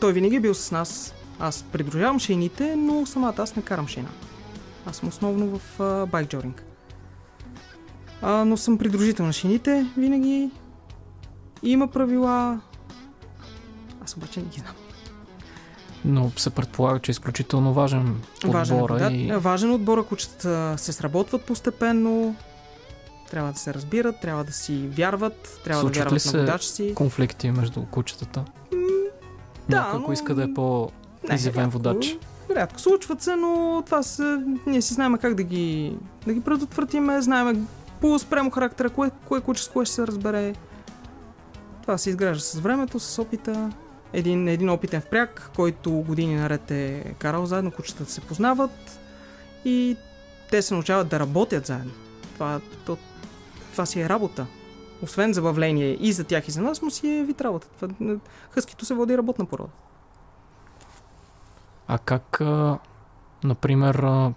той 0.00 0.12
винаги 0.12 0.36
е 0.36 0.40
бил 0.40 0.54
с 0.54 0.70
нас. 0.70 1.14
Аз 1.40 1.62
придружавам 1.62 2.20
шините, 2.20 2.76
но 2.76 3.06
самата 3.06 3.34
аз 3.38 3.56
не 3.56 3.62
карам 3.62 3.88
шина. 3.88 4.08
Аз 4.86 4.96
съм 4.96 5.08
основно 5.08 5.58
в 5.58 6.06
байкджоринг. 6.06 6.64
Но 8.22 8.56
съм 8.56 8.78
придружител 8.78 9.26
на 9.26 9.32
шините 9.32 9.86
винаги. 9.96 10.50
Има 11.62 11.88
правила. 11.88 12.60
Аз 14.04 14.16
обаче 14.16 14.40
не 14.40 14.46
ги 14.46 14.60
знам. 14.60 14.74
Но 16.04 16.30
се 16.30 16.50
предполага, 16.50 16.98
че 16.98 17.10
е 17.10 17.12
изключително 17.12 17.72
важен 17.72 18.16
Важен 18.44 18.76
е, 18.76 18.78
отбора 18.78 18.92
вода, 18.94 19.12
и 19.12 19.32
важен 19.32 19.70
е 19.70 19.74
отбора, 19.74 20.02
кучетата 20.02 20.74
се 20.76 20.92
сработват 20.92 21.42
постепенно. 21.42 22.36
Трябва 23.30 23.52
да 23.52 23.58
се 23.58 23.74
разбират, 23.74 24.20
трябва 24.20 24.44
да 24.44 24.52
си 24.52 24.88
вярват, 24.88 25.60
трябва 25.64 25.80
Случват 25.80 25.94
да 25.94 26.00
ли 26.00 26.04
вярват 26.04 26.22
се 26.22 26.36
на 26.36 26.42
водача 26.42 26.66
си. 26.66 26.92
конфликти 26.94 27.50
между 27.50 27.82
кучетата. 27.82 28.44
да, 28.70 28.76
Някой, 29.76 29.90
ако 29.92 30.06
но- 30.06 30.12
иска 30.12 30.34
да 30.34 30.42
е 30.42 30.54
по 30.54 30.90
Не, 31.28 31.34
изявен 31.34 31.60
рядко- 31.60 31.72
водач. 31.72 32.16
Рядко 32.50 32.80
случват 32.80 33.22
се, 33.22 33.36
но 33.36 33.82
това 33.86 34.02
са... 34.02 34.42
Ние 34.66 34.82
си 34.82 34.94
знаем 34.94 35.18
как 35.18 35.34
да 35.34 35.42
ги, 35.42 35.96
да 36.26 36.34
ги 36.34 36.40
предотвратиме, 36.40 37.22
знаем 37.22 37.68
по 38.00 38.18
спрямо 38.18 38.50
характера, 38.50 38.90
кое, 38.90 39.10
кое 39.24 39.40
куче 39.40 39.62
с 39.62 39.68
кое 39.68 39.84
ще 39.84 39.94
се 39.94 40.06
разбере. 40.06 40.54
Това 41.82 41.98
се 41.98 42.10
изгражда 42.10 42.40
с 42.40 42.54
времето, 42.54 43.00
с 43.00 43.18
опита. 43.18 43.70
Един, 44.12 44.48
един 44.48 44.70
опитен 44.70 45.00
впряг, 45.00 45.50
който 45.56 45.90
години 45.92 46.34
наред 46.34 46.70
е 46.70 47.14
карал 47.18 47.46
заедно, 47.46 47.70
кучетата 47.70 48.10
се 48.10 48.20
познават 48.20 49.00
и 49.64 49.96
те 50.50 50.62
се 50.62 50.74
научават 50.74 51.08
да 51.08 51.20
работят 51.20 51.66
заедно. 51.66 51.92
Това, 52.34 52.60
то, 52.86 52.98
това 53.72 53.86
си 53.86 54.00
е 54.00 54.08
работа. 54.08 54.46
Освен 55.02 55.32
забавление 55.32 55.96
и 56.00 56.12
за 56.12 56.24
тях 56.24 56.48
и 56.48 56.50
за 56.50 56.62
нас, 56.62 56.82
но 56.82 56.90
си 56.90 57.08
е 57.08 57.24
вид 57.24 57.40
работа. 57.40 57.66
Това, 57.80 58.16
хъскито 58.50 58.84
се 58.84 58.94
води 58.94 59.18
работна 59.18 59.44
порода. 59.44 59.70
А 61.88 61.98
как, 61.98 62.40
а, 62.40 62.78
например, 63.44 63.94
а, 63.94 64.32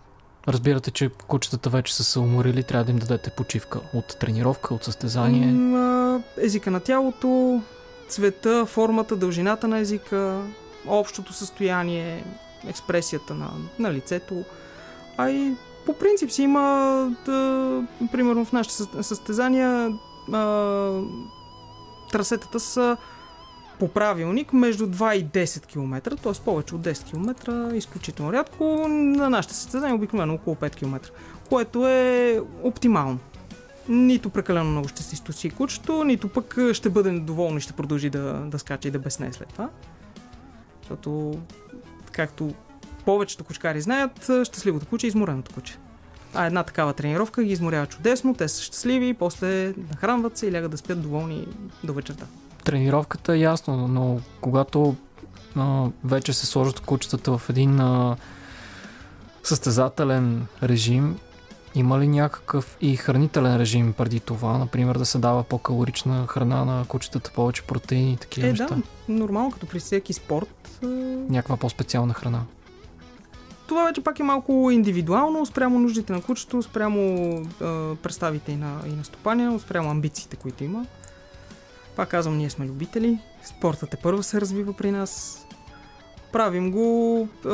разбирате, 0.47 0.91
че 0.91 1.09
кучетата 1.09 1.69
вече 1.69 1.95
са 1.95 2.03
се 2.03 2.19
уморили, 2.19 2.63
трябва 2.63 2.85
да 2.85 2.91
им 2.91 2.97
дадете 2.97 3.29
почивка 3.29 3.81
от 3.93 4.17
тренировка, 4.19 4.73
от 4.73 4.83
състезание. 4.83 5.51
М, 5.51 5.77
а, 5.77 6.41
езика 6.41 6.71
на 6.71 6.79
тялото, 6.79 7.61
цвета, 8.09 8.65
формата, 8.65 9.15
дължината 9.15 9.67
на 9.67 9.77
езика, 9.79 10.41
общото 10.87 11.33
състояние, 11.33 12.23
експресията 12.67 13.33
на, 13.33 13.49
на 13.79 13.93
лицето. 13.93 14.43
А 15.17 15.29
и 15.29 15.55
по 15.85 15.93
принцип 15.93 16.31
си 16.31 16.43
има, 16.43 16.61
да, 17.25 17.83
примерно 18.11 18.45
в 18.45 18.51
нашите 18.53 18.75
със- 18.75 19.07
състезания, 19.07 19.93
а, 20.33 20.91
трасетата 22.11 22.59
са 22.59 22.97
по 23.79 23.87
правилник 23.87 24.53
между 24.53 24.87
2 24.87 25.13
и 25.13 25.25
10 25.25 25.65
км, 25.65 26.15
т.е. 26.23 26.43
повече 26.45 26.75
от 26.75 26.81
10 26.81 27.09
км, 27.09 27.71
изключително 27.75 28.33
рядко. 28.33 28.63
На 28.87 29.29
нашите 29.29 29.55
състезания 29.55 29.95
обикновено 29.95 30.33
около 30.33 30.55
5 30.55 30.75
км, 30.75 31.09
което 31.49 31.87
е 31.87 32.41
оптимално 32.63 33.19
нито 33.89 34.29
прекалено 34.29 34.71
много 34.71 34.87
ще 34.87 35.03
се 35.03 35.13
източи 35.13 35.49
кучето, 35.49 36.03
нито 36.03 36.29
пък 36.29 36.57
а, 36.57 36.73
ще 36.73 36.89
бъде 36.89 37.11
недоволно 37.11 37.57
и 37.57 37.61
ще 37.61 37.73
продължи 37.73 38.09
да, 38.09 38.33
да 38.33 38.59
скача 38.59 38.87
и 38.87 38.91
да 38.91 38.99
безне 38.99 39.33
след 39.33 39.47
това. 39.47 39.69
Защото, 40.81 41.39
както 42.11 42.53
повечето 43.05 43.43
кучкари 43.43 43.81
знаят, 43.81 44.29
а, 44.29 44.45
щастливото 44.45 44.85
куче 44.85 45.07
е 45.07 45.09
измореното 45.09 45.53
куче. 45.53 45.77
А 46.33 46.45
една 46.45 46.63
такава 46.63 46.93
тренировка 46.93 47.43
ги 47.43 47.51
изморява 47.51 47.85
чудесно, 47.85 48.33
те 48.33 48.47
са 48.47 48.63
щастливи, 48.63 49.13
после 49.13 49.73
нахранват 49.91 50.37
се 50.37 50.47
и 50.47 50.53
лягат 50.53 50.71
да 50.71 50.77
спят 50.77 51.01
доволни 51.01 51.47
до 51.83 51.93
вечерта. 51.93 52.25
Тренировката 52.63 53.33
е 53.33 53.39
ясно, 53.39 53.87
но 53.87 54.19
когато 54.41 54.95
а, 55.55 55.87
вече 56.03 56.33
се 56.33 56.45
сложат 56.45 56.79
кучетата 56.79 57.37
в 57.37 57.49
един 57.49 57.79
а, 57.79 58.15
състезателен 59.43 60.45
режим, 60.63 61.17
има 61.75 61.99
ли 61.99 62.07
някакъв 62.07 62.77
и 62.81 62.95
хранителен 62.97 63.57
режим 63.57 63.93
преди 63.93 64.19
това? 64.19 64.57
Например, 64.57 64.97
да 64.97 65.05
се 65.05 65.17
дава 65.17 65.43
по-калорична 65.43 66.27
храна 66.27 66.65
на 66.65 66.85
кучетата, 66.87 67.31
повече 67.35 67.63
протеини 67.63 68.13
и 68.13 68.17
такива 68.17 68.47
Е, 68.47 68.49
неща? 68.49 68.67
да, 68.67 68.81
нормално, 69.13 69.51
като 69.51 69.65
при 69.67 69.79
всеки 69.79 70.13
спорт. 70.13 70.79
Някаква 71.29 71.57
по-специална 71.57 72.13
храна. 72.13 72.41
Това 73.67 73.85
вече 73.85 74.01
пак 74.01 74.19
е 74.19 74.23
малко 74.23 74.69
индивидуално, 74.71 75.45
спрямо 75.45 75.79
нуждите 75.79 76.13
на 76.13 76.21
кучето, 76.21 76.61
спрямо 76.63 77.31
а, 77.61 77.95
представите 77.95 78.51
и 78.51 78.55
на, 78.55 78.79
и 78.87 78.91
на 78.91 79.03
стопаня, 79.03 79.59
спрямо 79.59 79.89
амбициите, 79.89 80.35
които 80.35 80.63
има. 80.63 80.85
Пак 81.95 82.09
казвам, 82.09 82.37
ние 82.37 82.49
сме 82.49 82.65
любители. 82.65 83.19
Спортът 83.43 83.93
е 83.93 83.97
първо 83.97 84.23
се 84.23 84.41
развива 84.41 84.73
при 84.73 84.91
нас. 84.91 85.41
Правим 86.31 86.71
го 86.71 87.27
а, 87.45 87.49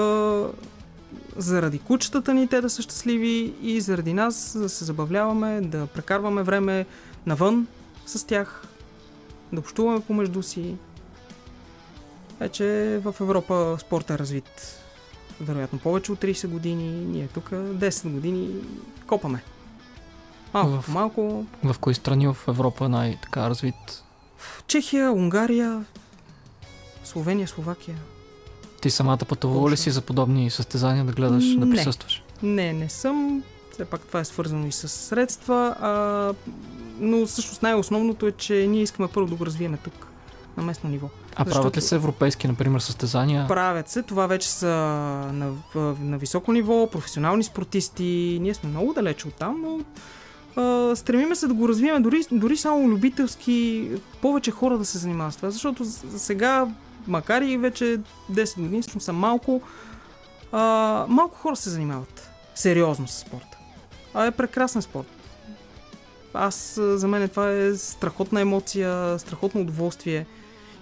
заради 1.38 1.80
кучетата 1.80 2.34
ни, 2.34 2.48
те 2.48 2.62
да 2.62 2.70
са 2.70 2.82
щастливи 2.82 3.54
и 3.62 3.82
заради 3.82 4.14
нас 4.14 4.58
да 4.58 4.70
се 4.70 4.86
забавляваме, 4.86 5.62
да 5.62 5.88
прекарваме 5.88 6.44
време 6.44 6.86
навън 7.26 7.68
с 8.06 8.28
тях, 8.28 8.64
да 9.54 9.60
общуваме 9.60 10.02
помежду 10.02 10.44
си. 10.44 10.76
Вече 12.40 12.64
в 13.04 13.16
Европа 13.22 13.78
спортът 13.80 14.10
е 14.10 14.20
развит 14.20 14.78
вероятно 15.42 15.80
повече 15.80 16.12
от 16.12 16.20
30 16.20 16.48
години. 16.48 17.06
Ние 17.06 17.28
тук 17.28 17.50
10 17.50 18.10
години 18.10 18.50
копаме. 19.08 19.44
Малко 20.54 20.82
В- 20.82 20.88
малко. 20.88 21.46
В 21.64 21.76
кои 21.80 21.94
страни 21.94 22.28
в 22.28 22.38
Европа 22.48 22.86
е 22.86 22.90
най-така 22.90 23.50
развит? 23.50 24.04
Чехия, 24.68 25.12
Унгария, 25.12 25.86
Словения, 27.04 27.48
Словакия. 27.48 27.98
Ти 28.82 28.90
самата 28.90 29.18
пътувала 29.18 29.72
ли 29.72 29.78
си 29.78 29.92
за 29.92 30.02
подобни 30.02 30.50
състезания 30.50 31.06
да 31.06 31.12
гледаш, 31.12 31.46
да 31.46 31.66
Не. 31.66 31.76
присъстваш? 31.76 32.24
Не, 32.44 32.74
не 32.74 32.90
съм. 32.90 33.44
Все 33.72 33.86
пак 33.86 34.02
това 34.02 34.20
е 34.20 34.26
свързано 34.26 34.68
и 34.68 34.72
с 34.72 34.88
средства. 34.88 35.76
А, 35.82 36.34
но 37.00 37.26
всъщност 37.26 37.64
най-основното 37.64 38.28
е, 38.28 38.32
че 38.32 38.68
ние 38.70 38.82
искаме 38.82 39.08
първо 39.08 39.30
да 39.30 39.36
го 39.36 39.46
развиеме 39.46 39.78
тук, 39.78 40.08
на 40.58 40.64
местно 40.64 40.90
ниво. 40.90 41.08
А 41.36 41.44
Защото- 41.44 41.52
правят 41.54 41.78
ли 41.78 41.82
се 41.82 41.96
европейски, 41.96 42.48
например, 42.48 42.80
състезания? 42.80 43.48
Правят 43.48 43.90
се, 43.90 44.02
това 44.02 44.28
вече 44.28 44.50
са 44.50 44.68
на, 45.34 45.52
на 46.00 46.18
високо 46.18 46.52
ниво, 46.54 46.88
професионални 46.88 47.44
спортисти. 47.44 48.38
Ние 48.42 48.54
сме 48.54 48.70
много 48.70 48.94
далече 48.94 49.28
от 49.28 49.34
там, 49.34 49.62
но 49.62 49.80
а, 50.64 50.96
стремиме 50.96 51.36
се 51.36 51.48
да 51.48 51.54
го 51.54 51.68
развиеме 51.68 52.00
дори, 52.00 52.22
дори 52.32 52.58
само 52.58 52.90
любителски, 52.90 53.90
повече 54.22 54.52
хора 54.52 54.78
да 54.78 54.86
се 54.86 54.98
занимават 54.98 55.34
с 55.34 55.38
това, 55.38 55.52
защото 55.52 55.84
за 55.84 56.20
сега, 56.20 56.68
макар 57.08 57.42
и 57.42 57.58
вече 57.58 58.00
10 58.32 58.62
години, 58.62 58.82
всъщност 58.82 59.06
са 59.06 59.14
малко, 59.14 59.62
а, 60.52 61.06
малко 61.10 61.36
хора 61.36 61.56
се 61.56 61.70
занимават 61.70 62.30
сериозно 62.56 63.08
с 63.08 63.14
спорта. 63.14 63.58
А 64.14 64.26
е 64.26 64.32
прекрасен 64.32 64.82
спорт. 64.82 65.08
Аз, 66.34 66.80
за 66.82 67.08
мен 67.08 67.30
това 67.30 67.52
е 67.52 67.76
страхотна 67.76 68.42
емоция, 68.42 69.20
страхотно 69.20 69.62
удоволствие 69.62 70.26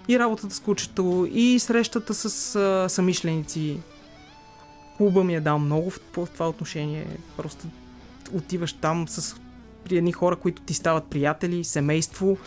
и 0.08 0.18
работата 0.18 0.54
с 0.54 0.60
кучето, 0.60 1.28
и 1.32 1.58
срещата 1.58 2.14
с 2.14 2.54
а, 2.56 2.88
самишленици. 2.88 3.80
Клуба 4.96 5.24
ми 5.24 5.34
е 5.34 5.40
дал 5.40 5.58
много 5.58 5.90
в, 5.90 6.00
в 6.16 6.28
това 6.34 6.48
отношение. 6.48 7.06
Просто 7.36 7.66
отиваш 8.32 8.72
там 8.72 9.08
с 9.08 9.36
едни 9.90 10.12
хора, 10.12 10.36
които 10.36 10.62
ти 10.62 10.74
стават 10.74 11.04
приятели, 11.04 11.64
семейство 11.64 12.38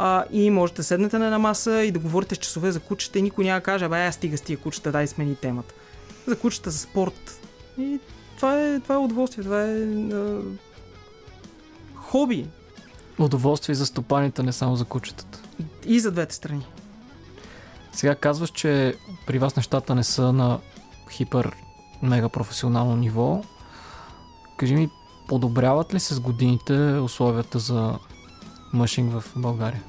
а, 0.00 0.24
и 0.32 0.50
можете 0.50 0.76
да 0.76 0.84
седнете 0.84 1.18
на 1.18 1.24
една 1.24 1.38
маса 1.38 1.82
и 1.82 1.90
да 1.90 1.98
говорите 1.98 2.34
с 2.34 2.38
часове 2.38 2.72
за 2.72 2.80
кучета 2.80 3.18
и 3.18 3.22
никой 3.22 3.44
няма 3.44 3.60
да 3.60 3.64
каже, 3.64 3.88
бе, 3.88 4.12
стига 4.12 4.38
с 4.38 4.40
тия 4.40 4.58
кучета, 4.58 4.92
дай 4.92 5.06
смени 5.06 5.36
темата. 5.36 5.74
За 6.26 6.38
кучета, 6.38 6.70
за 6.70 6.78
спорт. 6.78 7.40
И 7.78 7.98
това 8.36 8.60
е, 8.60 8.80
това 8.80 8.94
е 8.94 8.98
удоволствие, 8.98 9.44
това 9.44 9.62
е 9.62 9.74
а, 10.14 10.40
хоби 11.94 12.46
Удоволствие 13.18 13.74
за 13.74 13.86
стопаните, 13.86 14.42
не 14.42 14.52
само 14.52 14.76
за 14.76 14.84
кучетата. 14.84 15.42
и 15.86 16.00
за 16.00 16.10
двете 16.10 16.34
страни. 16.34 16.66
Сега 17.92 18.14
казваш, 18.14 18.50
че 18.50 18.94
при 19.26 19.38
вас 19.38 19.56
нещата 19.56 19.94
не 19.94 20.04
са 20.04 20.32
на 20.32 20.58
хипер 21.10 21.52
мега 22.02 22.28
професионално 22.28 22.96
ниво. 22.96 23.42
Кажи 24.56 24.74
ми, 24.74 24.90
подобряват 25.28 25.94
ли 25.94 26.00
се 26.00 26.14
с 26.14 26.20
годините 26.20 26.74
условията 26.98 27.58
за 27.58 27.98
мъшинг 28.72 29.12
в 29.12 29.24
България? 29.36 29.82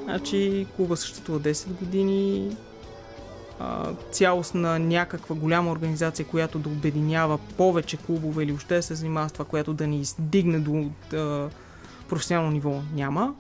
Значи 0.05 0.67
клуба 0.77 0.97
съществува 0.97 1.41
10 1.41 1.69
години. 1.69 2.57
А, 3.61 3.89
цялост 4.13 4.55
на 4.55 4.79
някаква 4.79 5.37
голяма 5.37 5.71
организация, 5.71 6.27
която 6.27 6.59
да 6.59 6.69
обединява 6.69 7.39
повече 7.39 7.97
клубове 7.97 8.45
или 8.45 8.53
още 8.53 8.83
се 8.83 8.95
занимава 8.95 9.29
с 9.29 9.33
това, 9.33 9.45
което 9.45 9.75
да 9.75 9.87
ни 9.87 10.01
издигне 10.01 10.59
до 10.59 10.85
а, 11.17 11.49
професионално 12.09 12.51
ниво, 12.51 12.81
няма. 12.95 13.35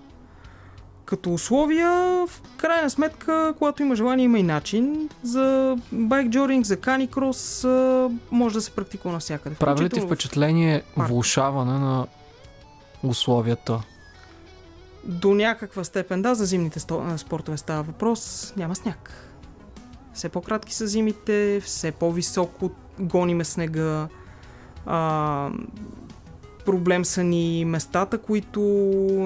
Като 1.04 1.34
условия, 1.34 1.90
в 2.26 2.42
крайна 2.56 2.90
сметка, 2.90 3.54
когато 3.58 3.82
има 3.82 3.96
желание, 3.96 4.24
има 4.24 4.38
и 4.38 4.42
начин. 4.42 5.08
За 5.22 5.76
байк 5.92 6.28
джоринг, 6.28 6.66
за 6.66 6.76
каникрос 6.76 7.64
може 8.30 8.54
да 8.54 8.60
се 8.60 8.70
практикува 8.70 9.12
навсякъде. 9.12 9.54
Прави 9.56 9.84
ли 9.84 9.88
ти 9.90 10.00
в- 10.00 10.06
впечатление 10.06 10.82
парк. 10.96 11.08
влушаване 11.08 11.78
на 11.78 12.06
условията? 13.02 13.82
До 15.06 15.34
някаква 15.34 15.84
степен, 15.84 16.22
да, 16.22 16.34
за 16.34 16.44
зимните 16.44 16.80
спортове 17.16 17.56
става 17.56 17.82
въпрос. 17.82 18.52
Няма 18.56 18.74
сняг. 18.74 19.12
Все 20.14 20.28
по-кратки 20.28 20.74
са 20.74 20.86
зимите, 20.86 21.60
все 21.64 21.92
по-високо 21.92 22.70
гониме 22.98 23.44
снега. 23.44 24.08
А, 24.86 25.50
проблем 26.64 27.04
са 27.04 27.24
ни 27.24 27.64
местата, 27.64 28.18
които, 28.18 28.60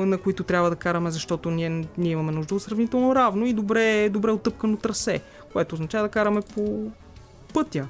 на 0.06 0.18
които 0.18 0.44
трябва 0.44 0.70
да 0.70 0.76
караме, 0.76 1.10
защото 1.10 1.50
ние, 1.50 1.86
ние 1.98 2.12
имаме 2.12 2.32
нужда 2.32 2.54
от 2.54 2.62
сравнително 2.62 3.14
равно 3.14 3.46
и 3.46 3.52
добре, 3.52 4.08
добре 4.08 4.30
отъпкано 4.30 4.76
трасе, 4.76 5.20
което 5.52 5.74
означава 5.74 6.08
да 6.08 6.12
караме 6.12 6.40
по 6.54 6.90
пътя. 7.54 7.88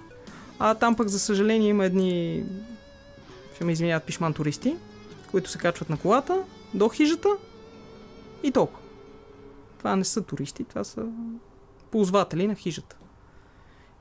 А 0.58 0.74
там 0.74 0.96
пък, 0.96 1.08
за 1.08 1.18
съжаление, 1.18 1.68
има 1.68 1.84
едни, 1.84 2.44
ще 3.54 3.64
ме 3.64 3.72
извиняват, 3.72 4.04
пишман 4.04 4.34
туристи, 4.34 4.76
които 5.30 5.50
се 5.50 5.58
качват 5.58 5.90
на 5.90 5.96
колата 5.96 6.42
до 6.74 6.88
хижата 6.88 7.28
и 8.42 8.50
толкова. 8.50 8.80
Това 9.78 9.96
не 9.96 10.04
са 10.04 10.22
туристи, 10.22 10.64
това 10.64 10.84
са 10.84 11.06
ползватели 11.90 12.46
на 12.46 12.54
хижата. 12.54 12.96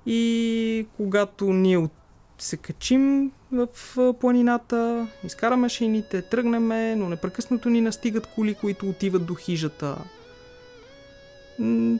И 0.06 0.88
когато 0.98 1.54
ние 1.54 1.90
се 2.38 2.58
качим 2.58 3.32
в 3.52 3.68
планината, 4.20 5.08
изкараме 5.24 5.70
шините, 5.70 6.22
тръгнеме, 6.22 6.96
но 6.96 7.10
непрекъснато 7.10 7.70
ни 7.70 7.82
настигат 7.82 8.28
коли, 8.28 8.54
които 8.54 8.90
отиват 8.90 9.26
до 9.26 9.36
хижата. 9.36 9.98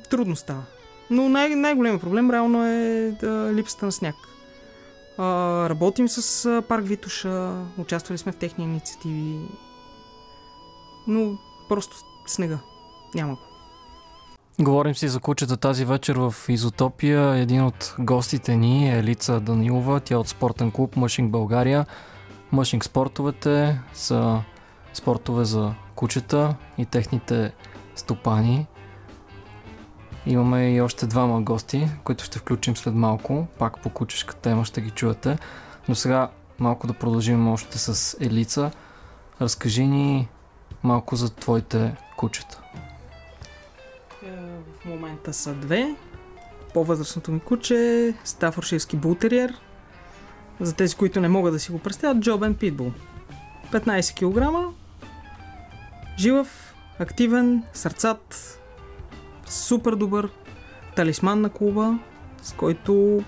Трудно 0.10 0.36
става. 0.36 0.64
Но 1.10 1.30
най- 1.30 1.56
най-големият 1.56 2.02
проблем 2.02 2.32
реално 2.32 2.66
е 2.66 3.12
да, 3.22 3.54
липсата 3.54 3.86
на 3.86 3.92
сняг. 3.92 4.16
А, 5.18 5.70
работим 5.70 6.10
с 6.10 6.46
а, 6.46 6.62
парк 6.62 6.86
Витуша, 6.86 7.66
участвали 7.78 8.18
сме 8.18 8.32
в 8.32 8.36
техни 8.36 8.64
инициативи, 8.64 9.40
но 11.08 11.38
просто 11.70 11.98
снега. 12.30 12.60
Няма 13.16 13.34
го. 13.34 13.40
Говорим 14.60 14.96
си 14.96 15.08
за 15.08 15.20
кучета 15.20 15.58
тази 15.58 15.86
вечер 15.86 16.16
в 16.16 16.36
Изотопия. 16.50 17.36
Един 17.36 17.64
от 17.64 17.96
гостите 18.00 18.56
ни 18.56 18.90
е 18.90 18.98
Елица 18.98 19.40
Данилова. 19.40 20.00
Тя 20.00 20.14
е 20.14 20.18
от 20.18 20.28
спортен 20.28 20.72
клуб 20.72 20.96
Мъшинг 20.96 21.32
България. 21.32 21.86
Мъшинг 22.52 22.86
спортовете 22.86 23.80
са 23.94 24.42
спортове 24.94 25.46
за 25.46 25.74
кучета 25.96 26.56
и 26.78 26.86
техните 26.86 27.54
стопани. 27.96 28.68
Имаме 30.26 30.74
и 30.74 30.82
още 30.82 31.08
двама 31.08 31.42
гости, 31.42 31.88
които 32.04 32.24
ще 32.24 32.40
включим 32.40 32.76
след 32.76 32.94
малко. 32.94 33.48
Пак 33.60 33.82
по 33.82 33.90
кучешка 33.90 34.36
тема 34.36 34.66
ще 34.66 34.82
ги 34.82 34.90
чуете. 34.90 35.38
Но 35.90 35.96
сега 35.96 36.30
малко 36.60 36.88
да 36.88 36.94
продължим 36.94 37.48
още 37.48 37.78
с 37.78 38.18
Елица. 38.20 38.72
Разкажи 39.42 39.88
ни 39.88 40.28
малко 40.84 41.16
за 41.16 41.30
твоите 41.30 41.96
кучета. 42.20 42.62
Е, 44.24 44.32
В 44.82 44.86
момента 44.86 45.34
са 45.34 45.54
две. 45.54 45.96
По-възрастното 46.74 47.32
ми 47.32 47.40
куче 47.40 47.76
е 47.76 48.14
Стафорширски 48.24 48.98
бултериер. 48.98 49.54
За 50.60 50.76
тези, 50.76 50.96
които 50.96 51.22
не 51.22 51.30
могат 51.30 51.54
да 51.54 51.60
си 51.60 51.72
го 51.72 51.80
представят, 51.80 52.20
Джобен 52.20 52.56
Питбул. 52.56 52.92
15 53.72 54.14
кг. 54.16 54.76
Живав, 56.18 56.76
активен, 57.00 57.64
сърцат, 57.74 58.60
супер 59.46 59.96
добър, 59.96 60.30
талисман 60.96 61.42
на 61.42 61.50
клуба, 61.50 62.00
с 62.42 62.54
който 62.54 63.24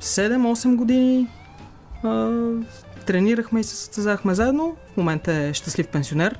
7-8 0.00 0.76
години 0.76 1.28
а, 2.02 2.30
тренирахме 3.06 3.60
и 3.60 3.64
се 3.64 3.76
състезахме 3.76 4.34
заедно. 4.34 4.76
В 4.92 4.96
момента 4.96 5.32
е 5.32 5.54
щастлив 5.54 5.88
пенсионер. 5.88 6.38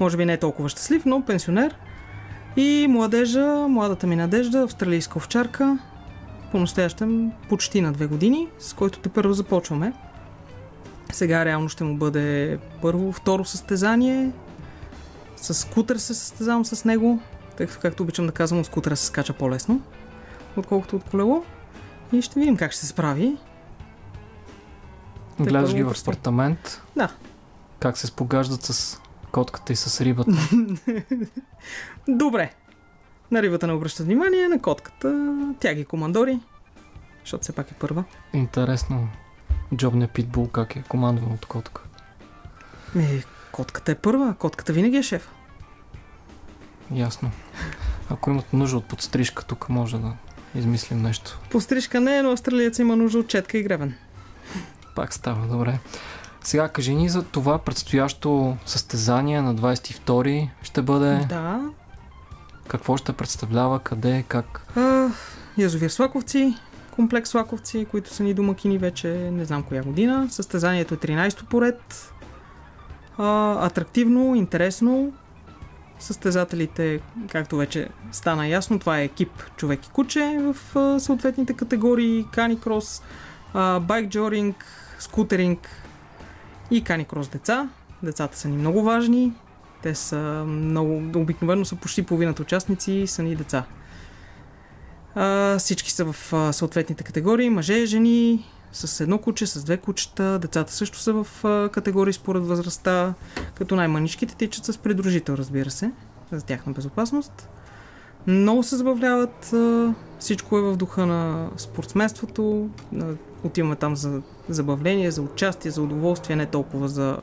Може 0.00 0.16
би 0.16 0.24
не 0.24 0.32
е 0.32 0.38
толкова 0.38 0.68
щастлив, 0.68 1.04
но 1.04 1.22
пенсионер. 1.22 1.76
И 2.56 2.86
младежа, 2.88 3.66
младата 3.68 4.06
ми 4.06 4.16
надежда, 4.16 4.62
австралийска 4.62 5.18
овчарка, 5.18 5.78
по-настоящем 6.52 7.32
почти 7.48 7.80
на 7.80 7.92
две 7.92 8.06
години, 8.06 8.48
с 8.58 8.72
който 8.72 8.98
те 8.98 9.08
първо 9.08 9.32
започваме. 9.32 9.92
Сега 11.12 11.44
реално 11.44 11.68
ще 11.68 11.84
му 11.84 11.96
бъде 11.96 12.58
първо, 12.82 13.12
второ 13.12 13.44
състезание. 13.44 14.30
С 15.36 15.54
скутер 15.54 15.96
се 15.96 16.14
състезавам 16.14 16.64
с 16.64 16.84
него, 16.84 17.20
тъй 17.56 17.66
като, 17.66 17.80
както 17.80 18.02
обичам 18.02 18.26
да 18.26 18.32
казвам, 18.32 18.60
от 18.60 18.66
скутера 18.66 18.96
се 18.96 19.06
скача 19.06 19.32
по-лесно, 19.32 19.80
отколкото 20.56 20.96
от 20.96 21.04
колело. 21.04 21.44
И 22.12 22.22
ще 22.22 22.40
видим 22.40 22.56
как 22.56 22.72
ще 22.72 22.80
се 22.80 22.86
справи. 22.86 23.36
Гледаш 25.40 25.74
ги 25.74 25.82
в 25.82 25.94
апартамент. 26.02 26.82
Да. 26.96 27.08
Как 27.78 27.98
се 27.98 28.06
спогаждат 28.06 28.62
с 28.62 29.00
котката 29.34 29.72
и 29.72 29.76
с 29.76 30.00
рибата. 30.00 30.30
Добре. 32.08 32.54
На 33.30 33.42
рибата 33.42 33.66
не 33.66 33.72
обръщат 33.72 34.06
внимание, 34.06 34.48
на 34.48 34.60
котката 34.60 35.36
тя 35.60 35.74
ги 35.74 35.84
командори, 35.84 36.40
защото 37.24 37.42
все 37.42 37.52
пак 37.52 37.70
е 37.70 37.74
първа. 37.74 38.04
Интересно. 38.32 39.08
Джобния 39.76 40.08
питбул 40.08 40.48
как 40.48 40.76
е 40.76 40.82
командван 40.88 41.32
от 41.32 41.46
котка. 41.46 41.82
Ми, 42.94 43.22
котката 43.52 43.92
е 43.92 43.94
първа, 43.94 44.34
котката 44.38 44.72
винаги 44.72 44.96
е 44.96 45.02
шеф. 45.02 45.30
Ясно. 46.92 47.30
Ако 48.10 48.30
имат 48.30 48.52
нужда 48.52 48.76
от 48.76 48.84
подстрижка, 48.84 49.44
тук 49.44 49.68
може 49.68 49.98
да 49.98 50.12
измислим 50.54 51.02
нещо. 51.02 51.40
Пострижка 51.50 52.00
не 52.00 52.18
е, 52.18 52.22
но 52.22 52.32
австралиец 52.32 52.78
има 52.78 52.96
нужда 52.96 53.18
от 53.18 53.28
четка 53.28 53.58
и 53.58 53.62
гребен. 53.62 53.94
Пак 54.94 55.14
става 55.14 55.46
добре. 55.46 55.78
Сега 56.44 56.68
кажи 56.68 56.94
ни 56.94 57.08
за 57.08 57.22
това 57.22 57.58
предстоящо 57.58 58.56
състезание 58.66 59.42
на 59.42 59.54
22 59.54 60.48
ще 60.62 60.82
бъде. 60.82 61.26
Да. 61.28 61.60
Какво 62.68 62.96
ще 62.96 63.12
представлява, 63.12 63.78
къде, 63.78 64.24
как. 64.28 64.66
А, 64.76 65.08
язовир 65.58 65.90
Слаковци, 65.90 66.54
комплекс 66.90 67.30
Слаковци, 67.30 67.86
които 67.90 68.14
са 68.14 68.22
ни 68.22 68.34
домакини 68.34 68.78
вече 68.78 69.08
не 69.08 69.44
знам 69.44 69.62
коя 69.62 69.82
година. 69.82 70.26
Състезанието 70.30 70.94
е 70.94 70.96
13-то 70.96 71.44
поред. 71.44 72.12
А, 73.18 73.58
атрактивно, 73.66 74.34
интересно. 74.34 75.12
Състезателите, 75.98 77.00
както 77.30 77.56
вече 77.56 77.88
стана 78.12 78.48
ясно, 78.48 78.78
това 78.78 78.98
е 78.98 79.04
екип 79.04 79.30
човек 79.56 79.86
и 79.86 79.90
куче 79.90 80.38
в 80.40 80.76
а, 80.76 81.00
съответните 81.00 81.52
категории 81.52 82.26
каникрос, 82.32 83.02
а, 83.54 83.80
байкджоринг, 83.80 84.64
скутеринг 84.98 85.83
и 86.70 86.84
каникрос 86.84 87.28
деца. 87.28 87.68
Децата 88.02 88.38
са 88.38 88.48
ни 88.48 88.56
много 88.56 88.82
важни. 88.82 89.32
Те 89.82 89.94
са 89.94 90.44
много, 90.46 91.20
обикновено 91.20 91.64
са 91.64 91.76
почти 91.76 92.02
половината 92.02 92.42
участници 92.42 93.06
са 93.06 93.22
ни 93.22 93.36
деца. 93.36 93.64
А, 95.14 95.58
всички 95.58 95.90
са 95.90 96.12
в 96.12 96.32
а, 96.32 96.52
съответните 96.52 97.04
категории. 97.04 97.50
Мъже, 97.50 97.86
жени, 97.86 98.46
с 98.72 99.00
едно 99.00 99.18
куче, 99.18 99.46
с 99.46 99.64
две 99.64 99.76
кучета. 99.76 100.38
Децата 100.38 100.72
също 100.72 100.98
са 100.98 101.12
в 101.12 101.44
а, 101.44 101.68
категории 101.68 102.12
според 102.12 102.46
възрастта, 102.46 103.14
като 103.54 103.76
най-маничките 103.76 104.34
тичат 104.34 104.64
с 104.64 104.78
придружител, 104.78 105.32
разбира 105.32 105.70
се, 105.70 105.92
за 106.32 106.44
тяхна 106.44 106.72
безопасност. 106.72 107.48
Много 108.26 108.62
се 108.62 108.76
забавляват. 108.76 109.54
Всичко 110.18 110.58
е 110.58 110.62
в 110.62 110.76
духа 110.76 111.06
на 111.06 111.50
спортсменството. 111.56 112.68
а, 113.00 113.04
Отиваме 113.44 113.76
там 113.76 113.96
за 113.96 114.22
забавление, 114.48 115.10
за 115.10 115.22
участие, 115.22 115.70
за 115.70 115.82
удоволствие, 115.82 116.36
не 116.36 116.46
толкова 116.46 116.88
за 116.88 117.18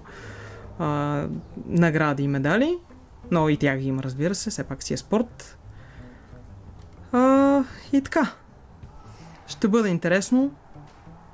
а, 0.79 1.23
награди 1.65 2.23
и 2.23 2.27
медали. 2.27 2.77
Но 3.31 3.49
и 3.49 3.57
тях 3.57 3.79
ги 3.79 3.87
има, 3.87 4.03
разбира 4.03 4.35
се, 4.35 4.49
все 4.49 4.63
пак 4.63 4.83
си 4.83 4.93
е 4.93 4.97
спорт. 4.97 5.57
А, 7.11 7.63
и 7.93 8.01
така. 8.01 8.31
Ще 9.47 9.67
бъде 9.67 9.89
интересно. 9.89 10.51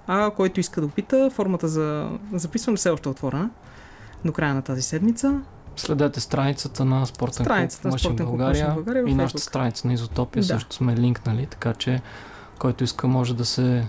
А 0.08 0.32
който 0.32 0.60
иска 0.60 0.82
да 0.82 0.88
опита, 0.88 1.30
формата 1.30 1.68
за 1.68 2.10
записване 2.34 2.78
все 2.78 2.90
още 2.90 3.10
е 3.10 3.12
отворена. 3.12 3.50
До 4.26 4.32
края 4.32 4.54
на 4.54 4.62
тази 4.62 4.82
седмица. 4.82 5.42
Следете 5.76 6.20
страницата 6.20 6.86
на 6.86 7.06
Спортен 7.06 7.46
Страницата 7.46 7.82
клуб 7.82 7.94
на 7.94 8.00
Спортен 8.00 8.26
клуб 8.26 8.38
България, 8.38 8.68
Мъшин 8.68 8.76
България 8.76 9.04
и 9.08 9.16
нашата 9.16 9.42
страница 9.42 9.88
на 9.88 9.94
Изотопия 9.94 10.42
Да. 10.42 10.48
също 10.48 10.76
сме 10.76 10.96
линкнали, 10.98 11.46
така 11.46 11.74
че 11.74 12.02
който 12.60 12.84
иска 12.84 13.08
може 13.08 13.36
да 13.36 13.46
се 13.46 13.88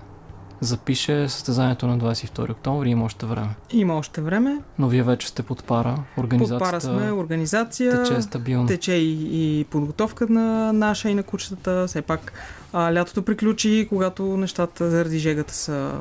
запише 0.60 1.28
състезанието 1.28 1.86
на 1.86 1.98
22 1.98 2.50
октомври. 2.50 2.90
Има 2.90 3.04
още 3.04 3.26
време. 3.26 3.48
Има 3.70 3.96
още 3.96 4.20
време. 4.20 4.58
Но 4.78 4.88
вие 4.88 5.02
вече 5.02 5.28
сте 5.28 5.42
под 5.42 5.64
пара. 5.64 5.98
Организацията 6.18 6.58
Под 6.60 6.70
пара 6.70 6.80
сме 6.80 7.12
организация. 7.12 8.02
тече 8.04 8.22
стабилно. 8.22 8.66
Тече 8.66 8.92
и, 8.92 9.28
и 9.60 9.64
подготовка 9.64 10.26
на 10.26 10.72
наша 10.72 11.10
и 11.10 11.14
на 11.14 11.22
кучетата. 11.22 11.84
Все 11.86 12.02
пак 12.02 12.32
а, 12.72 12.94
лятото 12.94 13.22
приключи, 13.22 13.86
когато 13.88 14.24
нещата 14.26 14.90
заради 14.90 15.18
жегата 15.18 15.54
са 15.54 15.92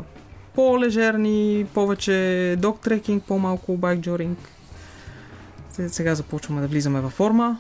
по-лежерни, 0.56 1.66
повече 1.74 2.16
док 2.60 2.80
трекинг, 2.80 3.24
по-малко 3.24 3.78
байкджоринг. 3.78 4.38
Се- 5.72 5.90
Сега 5.90 6.16
започваме 6.16 6.62
да 6.62 6.68
влизаме 6.68 7.02
във 7.02 7.12
форма. 7.14 7.58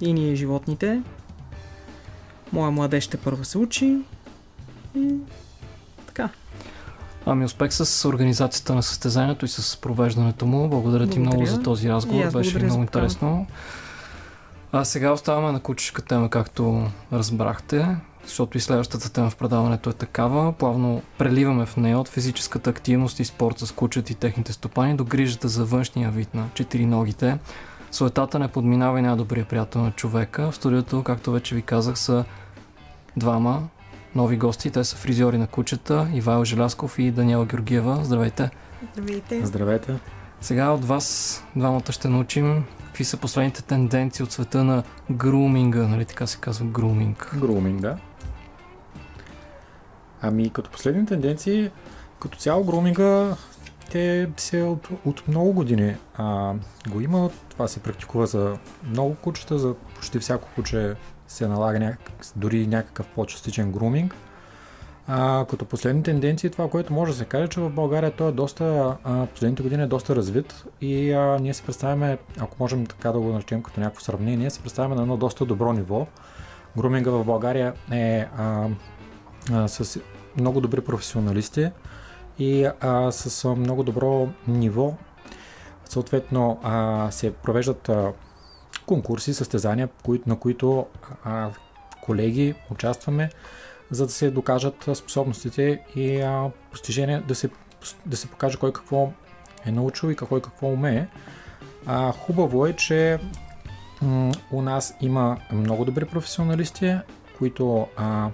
И 0.00 0.12
ние 0.12 0.34
животните. 0.34 1.02
Моя 2.52 2.70
младеж 2.70 3.04
ще 3.04 3.16
първо 3.16 3.44
се 3.44 3.58
учи. 3.58 3.98
И. 4.96 5.14
Ами 7.26 7.44
успех 7.44 7.72
с 7.72 8.08
организацията 8.08 8.74
на 8.74 8.82
състезанието 8.82 9.44
и 9.44 9.48
с 9.48 9.80
провеждането 9.80 10.46
му. 10.46 10.68
Благодаря 10.68 11.06
ти 11.06 11.18
Благодаря. 11.18 11.36
много 11.36 11.46
за 11.46 11.62
този 11.62 11.88
разговор. 11.88 12.24
аз 12.24 12.32
Беше 12.32 12.58
много 12.58 12.82
интересно. 12.82 13.46
А 14.72 14.84
сега 14.84 15.12
оставаме 15.12 15.52
на 15.52 15.60
кучешка 15.60 16.02
тема, 16.02 16.30
както 16.30 16.90
разбрахте, 17.12 17.96
защото 18.24 18.58
и 18.58 18.60
следващата 18.60 19.12
тема 19.12 19.30
в 19.30 19.36
предаването 19.36 19.90
е 19.90 19.92
такава. 19.92 20.52
Плавно 20.52 21.02
преливаме 21.18 21.66
в 21.66 21.76
нея 21.76 21.98
от 21.98 22.08
физическата 22.08 22.70
активност 22.70 23.20
и 23.20 23.24
спорт 23.24 23.58
с 23.58 23.72
кучет 23.72 24.10
и 24.10 24.14
техните 24.14 24.52
стопани 24.52 24.96
до 24.96 25.04
грижата 25.04 25.48
за 25.48 25.64
външния 25.64 26.10
вид 26.10 26.34
на 26.34 26.48
четириногите. 26.54 27.38
Суетата 27.90 28.38
не 28.38 28.48
подминава 28.48 28.98
и 28.98 29.02
най-добрия 29.02 29.44
приятел 29.44 29.82
на 29.82 29.92
човека. 29.92 30.50
В 30.50 30.56
студиото, 30.56 31.02
както 31.02 31.32
вече 31.32 31.54
ви 31.54 31.62
казах, 31.62 31.98
са 31.98 32.24
двама 33.16 33.68
нови 34.14 34.36
гости. 34.36 34.70
Те 34.70 34.84
са 34.84 34.96
фризьори 34.96 35.38
на 35.38 35.46
кучета, 35.46 36.08
Ивайло 36.14 36.44
Желясков 36.44 36.98
и 36.98 37.10
Даниела 37.10 37.46
Георгиева. 37.46 38.00
Здравейте! 38.04 38.50
Здравейте. 38.92 39.46
Здравейте. 39.46 39.94
Сега 40.40 40.70
от 40.70 40.84
вас 40.84 41.44
двамата 41.56 41.92
ще 41.92 42.08
научим 42.08 42.64
какви 43.00 43.04
са 43.04 43.16
последните 43.16 43.62
тенденции 43.62 44.22
от 44.22 44.32
света 44.32 44.64
на 44.64 44.82
груминга, 45.10 45.86
нали 45.86 46.04
така 46.04 46.26
се 46.26 46.38
казва 46.38 46.66
груминг. 46.66 47.30
Груминг, 47.38 47.80
да. 47.80 47.98
Ами, 50.22 50.50
като 50.50 50.70
последни 50.70 51.06
тенденции, 51.06 51.70
като 52.20 52.38
цяло 52.38 52.64
груминга, 52.64 53.36
те 53.90 54.30
се 54.36 54.62
от, 54.62 54.88
от 55.04 55.28
много 55.28 55.52
години 55.52 55.96
а, 56.14 56.54
го 56.88 57.00
има. 57.00 57.30
Това 57.48 57.68
се 57.68 57.80
практикува 57.80 58.26
за 58.26 58.58
много 58.84 59.14
кучета, 59.14 59.58
за 59.58 59.74
почти 59.74 60.18
всяко 60.18 60.48
куче 60.54 60.94
се 61.30 61.48
налага 61.48 61.80
някак, 61.80 62.10
дори 62.36 62.66
някакъв 62.66 63.06
по-частичен 63.06 63.72
груминг. 63.72 64.14
А, 65.06 65.44
като 65.50 65.64
последни 65.64 66.02
тенденции, 66.02 66.50
това, 66.50 66.70
което 66.70 66.92
може 66.92 67.12
да 67.12 67.18
се 67.18 67.24
каже, 67.24 67.48
че 67.48 67.60
в 67.60 67.70
България 67.70 68.10
той 68.10 68.28
е 68.28 68.32
доста, 68.32 68.96
а, 69.04 69.26
последните 69.26 69.62
години 69.62 69.82
е 69.82 69.86
доста 69.86 70.16
развит 70.16 70.64
и 70.80 71.12
а, 71.12 71.38
ние 71.40 71.54
се 71.54 71.62
представяме, 71.62 72.18
ако 72.40 72.56
можем 72.60 72.86
така 72.86 73.12
да 73.12 73.20
го 73.20 73.32
наречем 73.32 73.62
като 73.62 73.80
някакво 73.80 74.00
сравнение, 74.00 74.50
се 74.50 74.60
представяме 74.60 74.94
на 74.94 75.02
едно 75.02 75.16
доста 75.16 75.44
добро 75.44 75.72
ниво. 75.72 76.06
Груминга 76.76 77.10
в 77.10 77.24
България 77.24 77.74
е 77.92 78.26
а, 78.36 78.68
а, 79.52 79.68
с 79.68 80.00
много 80.36 80.60
добри 80.60 80.80
професионалисти 80.80 81.70
и 82.38 82.68
а, 82.80 83.12
с 83.12 83.54
много 83.54 83.82
добро 83.82 84.28
ниво. 84.48 84.94
Съответно 85.84 86.60
а, 86.62 87.08
се 87.10 87.32
провеждат 87.32 87.88
а, 87.88 88.12
конкурси, 88.90 89.34
състезания, 89.34 89.88
на 90.26 90.38
които 90.38 90.86
колеги 92.00 92.54
участваме, 92.70 93.30
за 93.90 94.06
да 94.06 94.12
се 94.12 94.30
докажат 94.30 94.88
способностите 94.94 95.82
и 95.96 96.26
постижения, 96.70 97.22
да 97.28 97.34
се, 97.34 97.50
да 98.06 98.16
се 98.16 98.26
покаже 98.26 98.58
кой 98.58 98.72
какво 98.72 99.12
е 99.66 99.70
научил 99.70 100.08
и 100.08 100.16
кой 100.16 100.42
какво 100.42 100.66
умее. 100.66 101.06
А, 101.86 102.12
хубаво 102.12 102.66
е, 102.66 102.72
че 102.72 103.18
м, 104.02 104.32
у 104.52 104.62
нас 104.62 104.94
има 105.00 105.36
много 105.52 105.84
добри 105.84 106.04
професионалисти, 106.04 106.94
които 107.38 107.86
а, 107.96 108.30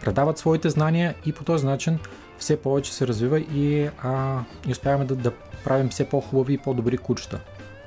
предават 0.00 0.38
своите 0.38 0.70
знания 0.70 1.14
и 1.26 1.32
по 1.32 1.44
този 1.44 1.66
начин 1.66 1.98
все 2.38 2.62
повече 2.62 2.94
се 2.94 3.06
развива 3.06 3.40
и, 3.40 3.90
а, 4.02 4.40
и 4.68 4.72
успяваме 4.72 5.04
да, 5.04 5.16
да 5.16 5.32
правим 5.64 5.88
все 5.88 6.08
по-хубави 6.08 6.54
и 6.54 6.58
по-добри 6.58 6.98
кучета. 6.98 7.40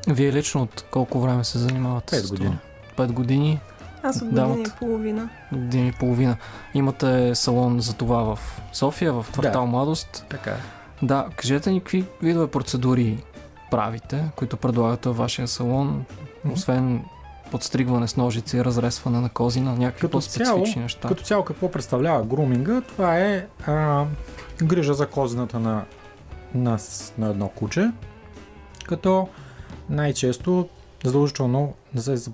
Вие 0.10 0.34
лично 0.34 0.62
от 0.62 0.82
колко 0.84 1.20
време 1.20 1.44
се 1.44 1.58
занимавате 1.58 2.12
Пет 2.12 2.26
с 2.26 2.30
години. 2.30 2.50
това? 2.50 2.96
Пет 2.98 3.12
години, 3.12 3.60
Аз 4.04 4.16
от 4.18 4.24
година 4.24 4.58
и 4.60 4.80
половина. 4.80 5.30
години 5.54 5.88
и 5.88 5.92
половина. 5.92 6.38
Имате 6.74 7.36
салон 7.36 7.80
за 7.80 7.94
това 7.94 8.24
в 8.26 8.40
София, 8.74 9.14
в 9.14 9.26
квартал 9.32 9.62
Да. 9.62 9.68
Младост. 9.68 10.26
Така 10.30 10.50
е. 10.50 10.58
Да, 11.02 11.28
кажете 11.36 11.72
ни 11.72 11.80
какви 11.80 12.06
видове 12.22 12.48
процедури 12.48 13.24
правите, 13.72 14.24
които 14.36 14.58
предлагате 14.58 15.10
във 15.10 15.18
вашия 15.18 15.48
салон, 15.48 16.06
освен 16.52 17.04
подстригване 17.52 18.08
с 18.08 18.18
ножици, 18.18 18.66
разресване 18.66 19.20
на 19.20 19.30
козина, 19.30 19.72
някакви 19.72 20.02
Като 20.02 20.12
по-специфични 20.12 20.46
цяло- 20.46 20.66
неща. 20.78 21.08
Като 21.08 21.24
цяло 21.24 21.44
какво 21.44 21.72
представлява 21.72 22.24
груминга? 22.24 22.82
Това 22.82 23.18
е 23.18 23.46
а, 23.68 24.06
грижа 24.60 24.94
за 24.94 25.08
козината 25.08 25.60
на, 25.60 25.84
на, 26.54 26.78
на 27.18 27.30
едно 27.30 27.48
куче, 27.50 27.92
като 28.86 29.28
най-често 29.90 30.70
задължително, 31.04 31.74
за- 31.96 32.32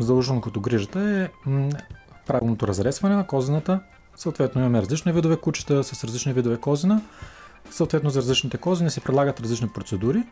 задължително 0.00 0.40
като 0.40 0.60
грижата 0.60 1.00
е 1.00 1.50
правилното 2.26 2.68
разресване 2.68 3.16
на 3.16 3.26
козината. 3.26 3.80
Съответно 4.16 4.60
имаме 4.60 4.82
различни 4.82 5.12
видове 5.12 5.36
кучета 5.36 5.84
с 5.84 6.04
различни 6.04 6.32
видове 6.32 6.56
козина. 6.56 7.02
Съответно 7.70 8.10
за 8.10 8.20
различните 8.20 8.56
козини 8.58 8.90
се 8.90 9.00
предлагат 9.00 9.40
различни 9.40 9.68
процедури. 9.68 10.24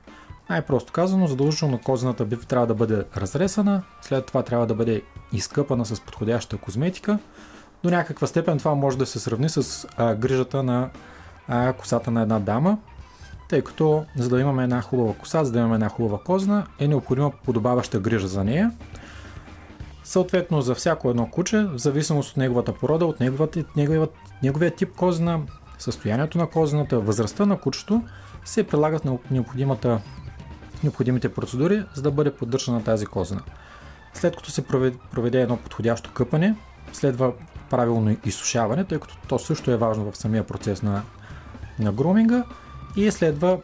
Най-просто 0.50 0.92
казано, 0.92 1.26
задължително 1.26 1.80
козината 1.80 2.24
би 2.24 2.36
трябва 2.36 2.66
да 2.66 2.74
бъде 2.74 3.04
разресана, 3.16 3.82
след 4.02 4.26
това 4.26 4.42
трябва 4.42 4.66
да 4.66 4.74
бъде 4.74 5.02
изкъпана 5.32 5.86
с 5.86 6.00
подходяща 6.00 6.56
козметика. 6.56 7.18
До 7.82 7.90
някаква 7.90 8.26
степен 8.26 8.58
това 8.58 8.74
може 8.74 8.98
да 8.98 9.06
се 9.06 9.20
сравни 9.20 9.48
с 9.48 9.88
а, 9.96 10.14
грижата 10.14 10.62
на 10.62 10.90
а, 11.48 11.72
косата 11.72 12.10
на 12.10 12.22
една 12.22 12.38
дама, 12.38 12.78
тъй 13.48 13.62
като 13.62 14.04
за 14.16 14.28
да 14.28 14.40
имаме 14.40 14.62
една 14.62 14.82
хубава 14.82 15.14
коса, 15.14 15.44
за 15.44 15.52
да 15.52 15.58
имаме 15.58 15.74
една 15.74 15.88
хубава 15.88 16.18
козна, 16.24 16.66
е 16.78 16.88
необходима 16.88 17.30
подобаваща 17.44 17.98
грижа 18.00 18.28
за 18.28 18.44
нея. 18.44 18.72
Съответно, 20.04 20.62
за 20.62 20.74
всяко 20.74 21.10
едно 21.10 21.30
куче, 21.30 21.58
в 21.58 21.78
зависимост 21.78 22.30
от 22.30 22.36
неговата 22.36 22.72
порода, 22.72 23.06
от 23.06 23.20
неговата, 23.20 23.64
неговия, 23.76 24.08
неговия 24.42 24.70
тип 24.70 24.96
козна, 24.96 25.40
състоянието 25.78 26.38
на 26.38 26.46
козната, 26.46 27.00
възрастта 27.00 27.46
на 27.46 27.60
кучето, 27.60 28.02
се 28.44 28.64
прилагат 28.64 29.04
необ- 29.04 29.30
необходимата, 29.30 30.00
необходимите 30.82 31.34
процедури, 31.34 31.84
за 31.94 32.02
да 32.02 32.10
бъде 32.10 32.34
поддържана 32.34 32.84
тази 32.84 33.06
козна. 33.06 33.40
След 34.14 34.36
като 34.36 34.50
се 34.50 34.64
проведе 35.12 35.40
едно 35.40 35.56
подходящо 35.56 36.12
къпане, 36.12 36.56
следва 36.92 37.32
правилно 37.70 38.16
изсушаване, 38.24 38.84
тъй 38.84 39.00
като 39.00 39.16
то 39.28 39.38
също 39.38 39.70
е 39.70 39.76
важно 39.76 40.12
в 40.12 40.16
самия 40.16 40.46
процес 40.46 40.82
на, 40.82 41.02
на 41.78 41.92
груминга 41.92 42.44
и 42.96 43.10
следва 43.10 43.58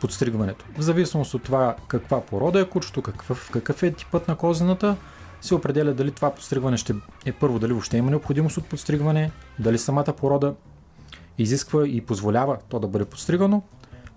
подстригването. 0.00 0.64
В 0.78 0.82
зависимост 0.82 1.34
от 1.34 1.42
това 1.42 1.76
каква 1.88 2.20
порода 2.20 2.60
е 2.60 2.68
кучето, 2.68 3.02
какъв, 3.02 3.50
какъв 3.52 3.82
е 3.82 3.92
типът 3.92 4.28
на 4.28 4.36
козината, 4.36 4.96
се 5.40 5.54
определя 5.54 5.94
дали 5.94 6.10
това 6.10 6.30
подстригване 6.30 6.76
ще 6.76 6.94
е 7.24 7.32
първо, 7.32 7.58
дали 7.58 7.72
въобще 7.72 7.96
има 7.96 8.10
необходимост 8.10 8.56
от 8.56 8.66
подстригване, 8.66 9.30
дали 9.58 9.78
самата 9.78 10.14
порода 10.16 10.54
изисква 11.38 11.88
и 11.88 12.00
позволява 12.00 12.58
то 12.68 12.78
да 12.78 12.88
бъде 12.88 13.04
подстригано. 13.04 13.62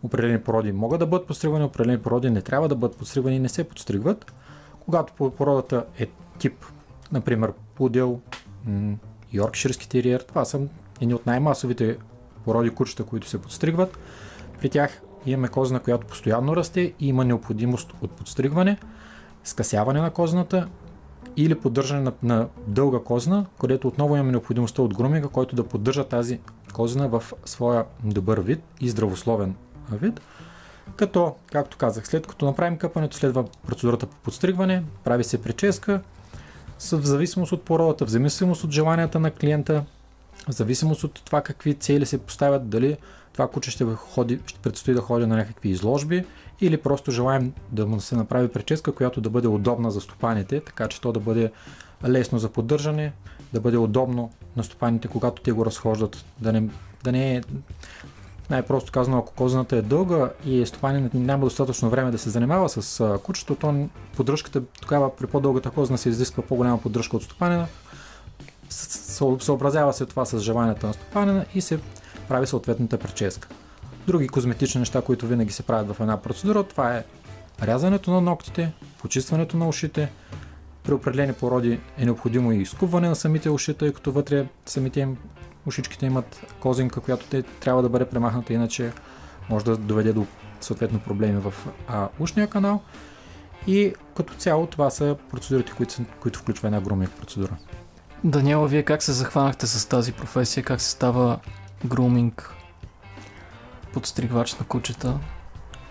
Определени 0.04 0.42
породи 0.42 0.72
могат 0.72 1.00
да 1.00 1.06
бъдат 1.06 1.28
подстригвани, 1.28 1.66
определени 1.66 2.02
породи 2.02 2.30
не 2.30 2.42
трябва 2.42 2.68
да 2.68 2.76
бъдат 2.76 2.98
подстригвани 2.98 3.36
и 3.36 3.40
не 3.40 3.50
се 3.50 3.64
подстригват. 3.64 4.34
Когато 4.80 5.14
по- 5.14 5.32
породата 5.32 5.86
е 6.00 6.08
тип, 6.40 6.66
например, 7.12 7.54
пудел, 7.76 8.20
йоркширски 9.34 9.90
териер, 9.90 10.20
това 10.20 10.46
са 10.46 10.62
едни 11.02 11.14
от 11.14 11.26
най-масовите 11.26 11.98
породи 12.46 12.70
кучета, 12.70 13.04
които 13.04 13.30
се 13.30 13.42
подстригват. 13.42 13.98
При 14.60 14.70
тях 14.70 15.02
имаме 15.26 15.48
козна, 15.48 15.80
която 15.80 16.08
постоянно 16.08 16.56
расте 16.56 16.82
и 16.82 17.08
има 17.08 17.26
необходимост 17.26 17.94
от 18.02 18.12
подстригване, 18.12 18.78
скъсяване 19.44 20.02
на 20.02 20.12
козната 20.12 20.68
или 21.38 21.60
поддържане 21.60 22.02
на, 22.02 22.14
на 22.24 22.48
дълга 22.68 23.00
козна, 23.00 23.46
където 23.62 23.88
отново 23.88 24.16
имаме 24.16 24.32
необходимостта 24.32 24.82
от 24.82 24.94
груминга, 24.94 25.28
който 25.28 25.56
да 25.56 25.68
поддържа 25.68 26.04
тази 26.04 26.40
козна 26.74 27.08
в 27.08 27.24
своя 27.46 27.86
добър 28.04 28.40
вид 28.40 28.60
и 28.82 28.90
здравословен 28.90 29.56
вид. 29.92 30.22
Като, 30.96 31.36
както 31.52 31.78
казах, 31.78 32.08
след 32.08 32.28
като 32.28 32.46
направим 32.46 32.78
къпането, 32.78 33.18
следва 33.18 33.46
процедурата 33.68 34.06
по 34.06 34.16
подстригване, 34.16 34.84
прави 35.04 35.24
се 35.24 35.42
прическа, 35.42 36.02
в 36.80 37.06
зависимост 37.06 37.52
от 37.52 37.64
породата, 37.64 38.06
в 38.06 38.10
зависимост 38.10 38.64
от 38.64 38.72
желанията 38.72 39.20
на 39.20 39.32
клиента, 39.32 39.84
в 40.50 40.52
зависимост 40.52 41.04
от 41.04 41.22
това 41.26 41.42
какви 41.42 41.74
цели 41.74 42.06
се 42.06 42.18
поставят, 42.18 42.70
дали 42.70 42.98
това 43.38 43.48
куче 43.48 43.72
ще, 43.72 43.86
ходи, 43.86 44.40
ще 44.46 44.60
предстои 44.60 44.94
да 44.94 45.02
ходи 45.02 45.26
на 45.26 45.36
някакви 45.36 45.70
изложби 45.70 46.26
или 46.62 46.78
просто 46.78 47.12
желаем 47.12 47.54
да 47.72 47.86
му 47.88 48.00
се 48.00 48.16
направи 48.16 48.48
прическа, 48.48 48.92
която 48.92 49.22
да 49.22 49.30
бъде 49.30 49.48
удобна 49.48 49.92
за 49.92 50.02
стопаните, 50.02 50.60
така 50.60 50.88
че 50.88 51.02
то 51.02 51.12
да 51.12 51.20
бъде 51.20 51.52
лесно 52.08 52.40
за 52.40 52.50
поддържане, 52.50 53.14
да 53.54 53.62
бъде 53.62 53.78
удобно 53.78 54.32
на 54.56 54.64
стопаните, 54.64 55.08
когато 55.08 55.42
те 55.42 55.52
го 55.52 55.66
разхождат, 55.66 56.26
да 56.40 56.54
не, 56.54 56.70
да 57.04 57.12
не 57.12 57.36
е 57.36 57.42
най-просто 58.50 58.92
казано, 58.92 59.18
ако 59.18 59.34
козината 59.34 59.78
е 59.78 59.82
дълга 59.82 60.30
и 60.46 60.66
стопанин 60.66 61.10
няма 61.14 61.46
достатъчно 61.46 61.90
време 61.90 62.12
да 62.12 62.18
се 62.18 62.30
занимава 62.30 62.70
с 62.70 63.20
кучето, 63.24 63.56
то 63.56 63.88
поддръжката 64.16 64.62
тогава 64.82 65.16
при 65.16 65.28
по-дългата 65.28 65.70
козина 65.70 65.98
се 65.98 66.10
изисква 66.10 66.44
по-голяма 66.44 66.82
поддръжка 66.82 67.18
от 67.18 67.24
стопанина. 67.24 67.68
Съобразява 69.40 69.94
се 69.94 70.06
това 70.06 70.26
с 70.26 70.40
желанията 70.40 70.88
на 70.88 70.94
стопанина 70.94 71.46
и 71.56 71.62
се 71.62 71.80
прави 72.30 72.48
съответната 72.48 72.98
прическа. 72.98 73.48
Други 74.08 74.28
козметични 74.28 74.80
неща, 74.80 75.02
които 75.02 75.28
винаги 75.28 75.52
се 75.52 75.64
правят 75.64 75.96
в 75.96 76.00
една 76.00 76.22
процедура, 76.22 76.64
това 76.64 76.98
е 76.98 77.04
рязането 77.64 78.12
на 78.12 78.22
ногтите, 78.22 78.74
почистването 79.02 79.58
на 79.58 79.68
ушите. 79.68 80.12
При 80.84 80.94
определени 80.94 81.34
породи 81.34 81.80
е 81.98 82.06
необходимо 82.06 82.52
и 82.52 82.58
изкубване 82.58 83.10
на 83.10 83.16
самите 83.16 83.50
уши, 83.50 83.74
тъй 83.74 83.94
като 83.94 84.12
вътре 84.12 84.48
самите 84.66 85.00
им 85.00 85.18
ушичките 85.66 86.06
имат 86.06 86.54
козинка, 86.60 87.02
която 87.02 87.26
те 87.26 87.44
трябва 87.44 87.82
да 87.82 87.90
бъде 87.90 88.06
премахната, 88.06 88.54
иначе 88.54 88.92
може 89.50 89.66
да 89.66 89.78
доведе 89.78 90.14
до 90.14 90.26
съответно 90.62 91.00
проблеми 91.00 91.40
в 91.40 91.54
а, 91.88 92.10
ушния 92.20 92.48
канал. 92.48 92.82
И 93.68 93.94
като 94.18 94.34
цяло 94.34 94.68
това 94.68 94.90
са 94.90 95.16
процедурите, 95.32 95.72
които, 95.78 95.94
са, 95.94 96.02
които 96.20 96.40
включва 96.40 96.68
една 96.68 96.82
груминг 96.82 97.12
процедура. 97.12 97.58
Даниела, 98.24 98.68
вие 98.68 98.84
как 98.84 99.04
се 99.04 99.12
захванахте 99.12 99.68
с 99.68 99.90
тази 99.90 100.14
професия? 100.14 100.64
Как 100.64 100.82
се 100.82 100.90
става 100.90 101.40
груминг? 101.86 102.54
Подстригвач 103.94 104.56
на 104.56 104.66
кучета? 104.66 105.20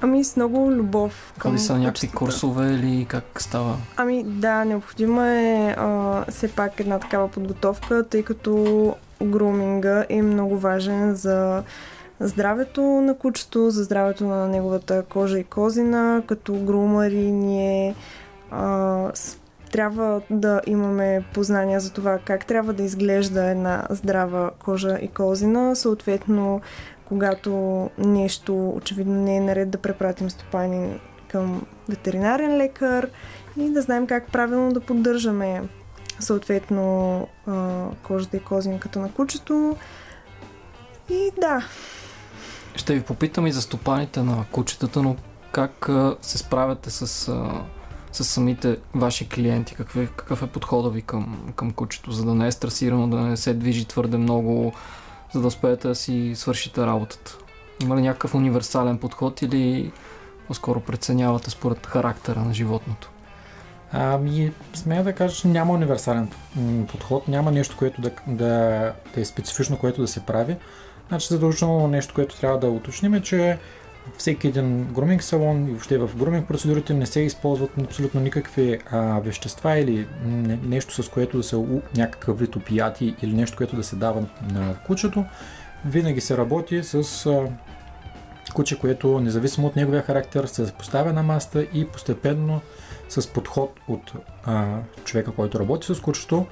Ами 0.00 0.24
с 0.24 0.36
много 0.36 0.72
любов 0.72 1.32
към 1.38 1.50
Ходи 1.50 1.62
са 1.62 1.72
на 1.72 1.78
някакви 1.78 2.06
кучетата. 2.06 2.18
курсове 2.18 2.72
или 2.72 3.04
как 3.04 3.42
става? 3.42 3.76
Ами 3.96 4.24
да, 4.24 4.64
необходима 4.64 5.28
е 5.28 5.74
а, 5.78 6.24
все 6.30 6.48
пак 6.52 6.80
една 6.80 6.98
такава 6.98 7.28
подготовка, 7.28 8.04
тъй 8.08 8.22
като 8.22 8.94
груминга 9.22 10.04
е 10.08 10.22
много 10.22 10.58
важен 10.58 11.14
за 11.14 11.62
здравето 12.20 12.82
на 12.82 13.18
кучето, 13.18 13.70
за 13.70 13.84
здравето 13.84 14.24
на 14.24 14.48
неговата 14.48 15.02
кожа 15.02 15.38
и 15.38 15.44
козина. 15.44 16.22
Като 16.26 16.54
грумари 16.54 17.30
ние 17.32 17.94
а, 18.50 19.10
трябва 19.76 20.20
да 20.30 20.60
имаме 20.66 21.24
познания 21.34 21.80
за 21.80 21.92
това 21.92 22.18
как 22.18 22.46
трябва 22.46 22.72
да 22.72 22.82
изглежда 22.82 23.44
една 23.44 23.86
здрава 23.90 24.50
кожа 24.64 24.98
и 25.02 25.08
козина. 25.08 25.76
Съответно, 25.76 26.60
когато 27.04 27.50
нещо 27.98 28.68
очевидно 28.70 29.14
не 29.14 29.36
е 29.36 29.40
наред 29.40 29.70
да 29.70 29.78
препратим 29.78 30.30
стопанин 30.30 31.00
към 31.28 31.66
ветеринарен 31.88 32.56
лекар 32.56 33.08
и 33.56 33.70
да 33.70 33.82
знаем 33.82 34.06
как 34.06 34.32
правилно 34.32 34.72
да 34.72 34.80
поддържаме 34.80 35.62
съответно 36.20 37.28
кожата 38.02 38.36
и 38.36 38.40
козинката 38.40 38.98
на 38.98 39.12
кучето. 39.12 39.76
И 41.10 41.30
да, 41.40 41.64
Ще 42.76 42.94
ви 42.94 43.02
попитам 43.02 43.46
и 43.46 43.52
за 43.52 43.62
стопаните 43.62 44.22
на 44.22 44.44
кучетата, 44.52 45.02
но 45.02 45.16
как 45.52 45.88
се 46.22 46.38
справяте 46.38 46.90
с, 46.90 47.32
с 48.16 48.24
самите 48.24 48.76
ваши 48.94 49.28
клиенти? 49.28 49.74
Какъв, 49.74 50.10
какъв 50.16 50.42
е 50.42 50.46
подходът 50.46 50.94
ви 50.94 51.02
към, 51.02 51.52
към 51.56 51.72
кучето, 51.72 52.12
за 52.12 52.24
да 52.24 52.34
не 52.34 52.46
е 52.46 52.52
стресирано, 52.52 53.08
да 53.08 53.16
не 53.16 53.36
се 53.36 53.54
движи 53.54 53.84
твърде 53.84 54.16
много, 54.16 54.72
за 55.32 55.40
да 55.40 55.46
успеете 55.46 55.88
да 55.88 55.94
си 55.94 56.32
свършите 56.34 56.86
работата? 56.86 57.38
Има 57.82 57.96
ли 57.96 58.02
някакъв 58.02 58.34
универсален 58.34 58.98
подход 58.98 59.42
или 59.42 59.92
по-скоро 60.46 60.80
преценявате 60.80 61.50
според 61.50 61.86
характера 61.86 62.40
на 62.40 62.54
животното? 62.54 63.10
Ами, 63.92 64.52
смея 64.74 65.04
да 65.04 65.12
кажа, 65.12 65.36
че 65.36 65.48
няма 65.48 65.72
универсален 65.72 66.30
подход, 66.88 67.28
няма 67.28 67.52
нещо, 67.52 67.76
което 67.78 68.00
да, 68.00 68.10
да, 68.26 68.48
да 69.14 69.20
е 69.20 69.24
специфично, 69.24 69.78
което 69.78 70.00
да 70.00 70.08
се 70.08 70.20
прави. 70.20 70.56
Значи, 71.08 71.26
задължително 71.28 71.88
нещо, 71.88 72.14
което 72.14 72.40
трябва 72.40 72.58
да 72.58 72.66
уточним 72.66 73.14
е, 73.14 73.22
че 73.22 73.58
всеки 74.18 74.48
един 74.48 74.84
груминг 74.84 75.22
салон 75.22 75.66
и 75.66 75.70
въобще 75.70 75.98
в 75.98 76.10
груминг 76.16 76.48
процедурите 76.48 76.94
не 76.94 77.06
се 77.06 77.20
използват 77.20 77.70
абсолютно 77.84 78.20
никакви 78.20 78.78
а, 78.90 79.20
вещества 79.20 79.78
или 79.78 80.06
не, 80.24 80.58
нещо 80.62 81.02
с 81.02 81.08
което 81.08 81.36
да 81.36 81.42
се 81.42 81.56
у- 81.56 81.82
някакъв 81.96 82.38
вид 82.38 82.56
опияти 82.56 83.16
или 83.22 83.34
нещо, 83.34 83.56
което 83.56 83.76
да 83.76 83.82
се 83.84 83.96
дава 83.96 84.24
на 84.52 84.74
кучето. 84.86 85.24
Винаги 85.84 86.20
се 86.20 86.36
работи 86.36 86.82
с 86.82 87.26
а, 87.26 87.48
куче, 88.54 88.78
което 88.78 89.20
независимо 89.20 89.66
от 89.66 89.76
неговия 89.76 90.02
характер 90.02 90.44
се 90.46 90.72
поставя 90.72 91.12
на 91.12 91.22
маста 91.22 91.62
и 91.62 91.88
постепенно 91.88 92.60
с 93.08 93.32
подход 93.32 93.80
от 93.88 94.12
а, 94.44 94.78
човека, 95.04 95.32
който 95.32 95.60
работи 95.60 95.94
с 95.94 96.00
кучето, 96.00 96.46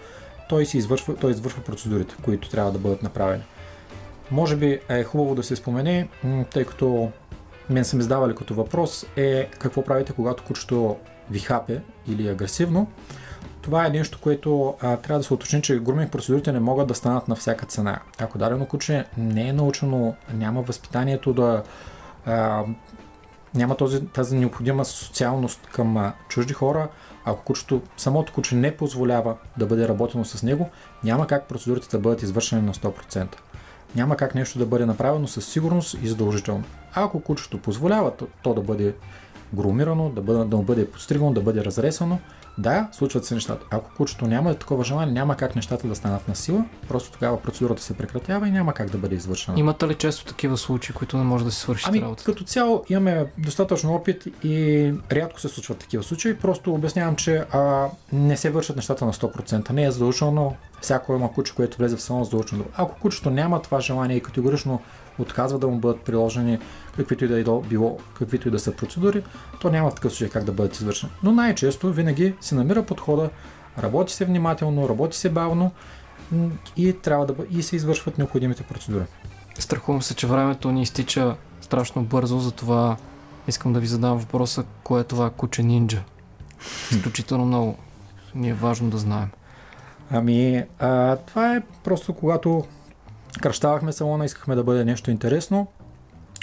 той, 0.49 0.67
си 0.67 0.79
извършва, 0.79 1.17
той 1.17 1.31
извършва 1.31 1.63
процедурите, 1.63 2.15
които 2.23 2.51
трябва 2.51 2.73
да 2.73 2.79
бъдат 2.79 3.03
направени. 3.03 3.43
Може 4.31 4.57
би 4.57 4.81
е 4.89 5.05
хубаво 5.05 5.35
да 5.35 5.43
се 5.43 5.57
спомене, 5.57 6.09
тъй 6.53 6.65
като 6.65 7.11
мен 7.71 7.85
са 7.85 7.97
ми 7.97 8.03
задавали 8.03 8.35
като 8.35 8.55
въпрос, 8.55 9.07
е 9.17 9.49
какво 9.59 9.85
правите, 9.85 10.13
когато 10.13 10.45
кучето 10.45 10.97
ви 11.31 11.39
хапе 11.39 11.83
или 12.09 12.29
е 12.29 12.33
агресивно. 12.33 12.87
Това 13.63 13.87
е 13.87 13.91
нещо, 13.91 14.19
което 14.23 14.75
а, 14.81 14.97
трябва 14.97 15.19
да 15.19 15.25
се 15.25 15.35
уточни, 15.35 15.63
че 15.63 15.79
груминг 15.79 16.13
процедурите 16.13 16.53
не 16.53 16.61
могат 16.61 16.89
да 16.89 16.95
станат 16.95 17.29
на 17.29 17.35
всяка 17.35 17.67
цена. 17.67 18.01
Ако 18.19 18.39
дадено 18.39 18.67
куче 18.67 19.05
не 19.19 19.49
е 19.49 19.53
научено, 19.53 20.15
няма 20.35 20.63
възпитанието 20.63 21.33
да 21.33 21.63
а, 22.27 22.65
няма 23.55 23.77
този, 23.77 24.07
тази 24.07 24.37
необходима 24.37 24.85
социалност 24.85 25.67
към 25.73 25.97
а, 25.97 26.13
чужди 26.29 26.55
хора, 26.55 26.89
ако 27.25 27.45
кучето, 27.45 27.83
самото 27.97 28.33
куче 28.33 28.55
не 28.55 28.77
позволява 28.77 29.37
да 29.59 29.67
бъде 29.67 29.89
работено 29.89 30.25
с 30.25 30.43
него, 30.43 30.71
няма 31.05 31.27
как 31.27 31.49
процедурите 31.49 31.89
да 31.91 31.99
бъдат 31.99 32.23
извършени 32.23 32.63
на 32.63 32.75
100%. 32.75 33.27
Няма 33.97 34.17
как 34.17 34.35
нещо 34.35 34.59
да 34.59 34.67
бъде 34.67 34.87
направено 34.87 35.27
със 35.27 35.47
сигурност 35.47 35.97
и 36.03 36.09
задължително. 36.09 36.65
Ако 36.95 37.21
кучето 37.21 37.59
позволява 37.59 38.17
то, 38.17 38.27
то 38.43 38.55
да 38.55 38.61
бъде 38.61 38.95
грумирано, 39.55 40.11
да 40.11 40.21
бъде, 40.21 40.45
да 40.45 40.57
бъде 40.57 40.91
подстригано, 40.91 41.33
да 41.33 41.41
бъде 41.41 41.65
разресано, 41.65 42.19
да, 42.59 42.89
случват 42.93 43.25
се 43.25 43.35
нещата. 43.35 43.67
Ако 43.71 43.91
кучето 43.97 44.27
няма 44.27 44.55
такова 44.55 44.85
желание, 44.85 45.15
няма 45.15 45.37
как 45.37 45.57
нещата 45.57 45.89
да 45.89 45.95
станат 45.95 46.29
на 46.29 46.37
сила, 46.37 46.65
просто 46.89 47.13
тогава 47.13 47.43
процедурата 47.43 47.83
се 47.83 47.97
прекратява 47.97 48.49
и 48.49 48.51
няма 48.51 48.75
как 48.75 48.91
да 48.91 48.99
бъде 48.99 49.15
извършена. 49.15 49.61
Имате 49.61 49.89
ли 49.89 49.95
често 49.95 50.25
такива 50.25 50.57
случаи, 50.57 50.95
които 50.95 51.19
не 51.19 51.25
може 51.25 51.45
да 51.45 51.51
си 51.51 51.61
свършите 51.61 51.91
Ами, 51.91 52.03
работата? 52.03 52.25
като 52.25 52.45
цяло 52.45 52.85
имаме 52.89 53.27
достатъчно 53.39 53.95
опит 53.95 54.25
и 54.45 54.93
рядко 55.13 55.41
се 55.41 55.49
случват 55.49 55.79
такива 55.79 56.03
случаи. 56.03 56.39
Просто 56.39 56.75
обяснявам, 56.75 57.17
че 57.17 57.45
а, 57.53 57.87
не 58.13 58.37
се 58.37 58.51
вършат 58.51 58.77
нещата 58.77 59.05
на 59.05 59.13
100%. 59.13 59.71
Не 59.71 59.85
е 59.85 59.91
задължително 59.91 60.57
всяко 60.81 61.13
има 61.15 61.33
куче, 61.33 61.55
което 61.55 61.79
влезе 61.79 61.97
в 61.97 62.03
салон 62.03 62.25
задължително. 62.25 62.65
Ако 62.77 63.01
кучето 63.01 63.31
няма 63.31 63.63
това 63.63 63.81
желание 63.81 64.17
и 64.17 64.23
категорично 64.23 64.81
отказва 65.19 65.59
да 65.59 65.69
му 65.69 65.79
бъдат 65.79 66.01
приложени 66.01 66.59
каквито 66.97 67.25
и 67.25 67.29
да 67.29 67.41
е 67.41 67.45
било, 67.69 67.99
каквито 68.15 68.49
и 68.49 68.51
да 68.51 68.59
са 68.59 68.73
процедури, 68.73 69.23
то 69.61 69.71
няма 69.71 69.91
в 69.91 69.95
такъв 69.95 70.13
случай 70.13 70.29
как 70.29 70.45
да 70.45 70.53
бъдат 70.53 70.77
извършени. 70.77 71.13
Но 71.23 71.33
най-често 71.33 71.93
винаги 71.93 72.35
се 72.41 72.55
намира 72.55 72.83
подхода, 72.83 73.31
работи 73.79 74.13
се 74.13 74.25
внимателно, 74.25 74.89
работи 74.89 75.19
се 75.19 75.31
бавно 75.31 75.71
и 76.77 76.93
трябва 76.93 77.27
да 77.27 77.35
и 77.51 77.63
се 77.63 77.77
извършват 77.77 78.19
необходимите 78.19 78.63
процедури. 78.63 79.05
Страхувам 79.59 80.03
се, 80.03 80.15
че 80.15 80.27
времето 80.27 80.73
ни 80.73 80.83
изтича 80.83 81.37
страшно 81.61 82.03
бързо, 82.03 82.39
затова 82.39 82.97
искам 83.49 83.73
да 83.73 83.81
ви 83.81 83.87
задам 83.87 84.19
въпроса, 84.19 84.65
кое 84.85 85.01
е 85.01 85.05
това 85.05 85.31
куче 85.31 85.63
нинджа? 85.63 86.03
Изключително 86.91 87.45
много 87.45 87.77
ни 88.35 88.49
е 88.49 88.55
важно 88.55 88.91
да 88.91 88.99
знаем. 88.99 89.29
Ами, 90.11 90.65
а, 90.79 91.17
това 91.17 91.57
е 91.57 91.63
просто 91.85 92.13
когато 92.13 92.65
кръщавахме 93.41 93.93
салона, 93.93 94.25
искахме 94.25 94.55
да 94.55 94.65
бъде 94.65 94.85
нещо 94.85 95.11
интересно. 95.11 95.67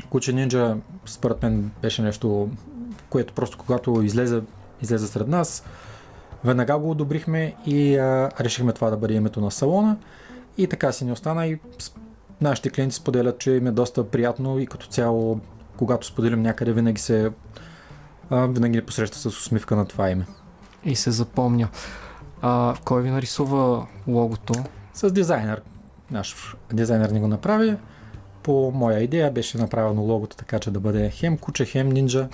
Куче 0.10 0.34
Нинджа, 0.34 0.78
според 1.06 1.44
мен, 1.44 1.72
беше 1.82 2.02
нещо, 2.02 2.50
което 3.10 3.34
просто 3.34 3.58
когато 3.58 4.02
излезе, 4.02 4.42
излезе 4.82 5.08
сред 5.08 5.28
нас, 5.28 5.64
веднага 6.44 6.78
го 6.78 6.92
одобрихме 6.92 7.56
и 7.66 7.98
а, 7.98 8.30
решихме 8.40 8.74
това 8.74 8.90
да 8.90 8.98
бъде 8.98 9.14
името 9.14 9.42
на 9.42 9.52
салона. 9.52 9.98
И 10.58 10.68
така 10.68 10.92
си 10.92 11.06
ни 11.06 11.12
остана 11.12 11.48
и 11.48 11.60
нашите 12.42 12.70
клиенти 12.70 12.96
споделят, 12.96 13.40
че 13.40 13.52
им 13.52 13.68
е 13.68 13.72
доста 13.72 14.10
приятно 14.10 14.60
и 14.60 14.68
като 14.68 14.88
цяло, 14.88 15.40
когато 15.78 16.08
споделим 16.08 16.42
някъде, 16.42 16.74
винаги 16.74 17.02
се 17.02 17.32
а, 18.30 18.48
винаги 18.48 18.76
ни 18.76 18.86
посреща 18.86 19.18
с 19.18 19.26
усмивка 19.26 19.76
на 19.76 19.86
това 19.86 20.10
име. 20.10 20.26
И 20.84 20.96
се 20.96 21.12
запомня. 21.12 21.70
А, 22.42 22.76
кой 22.86 23.02
ви 23.02 23.10
нарисува 23.10 23.88
логото? 24.08 24.54
С 24.94 25.12
дизайнер. 25.12 25.62
Наш 26.12 26.56
дизайнер 26.74 27.10
ни 27.10 27.20
го 27.20 27.28
направи. 27.28 27.78
По 28.44 28.72
моя 28.76 29.00
идея 29.00 29.32
беше 29.32 29.58
направено 29.58 30.02
логото 30.02 30.36
така, 30.36 30.60
че 30.60 30.72
да 30.72 30.80
бъде 30.80 31.10
хем 31.10 31.38
куче, 31.38 31.66
хем 31.66 31.90
нинджа. 31.90 32.30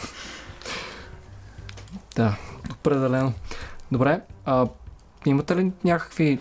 Да, 2.16 2.38
определено. 2.72 3.34
Добре, 3.92 4.22
а 4.46 4.68
имате 5.26 5.56
ли 5.56 5.72
някакви 5.84 6.40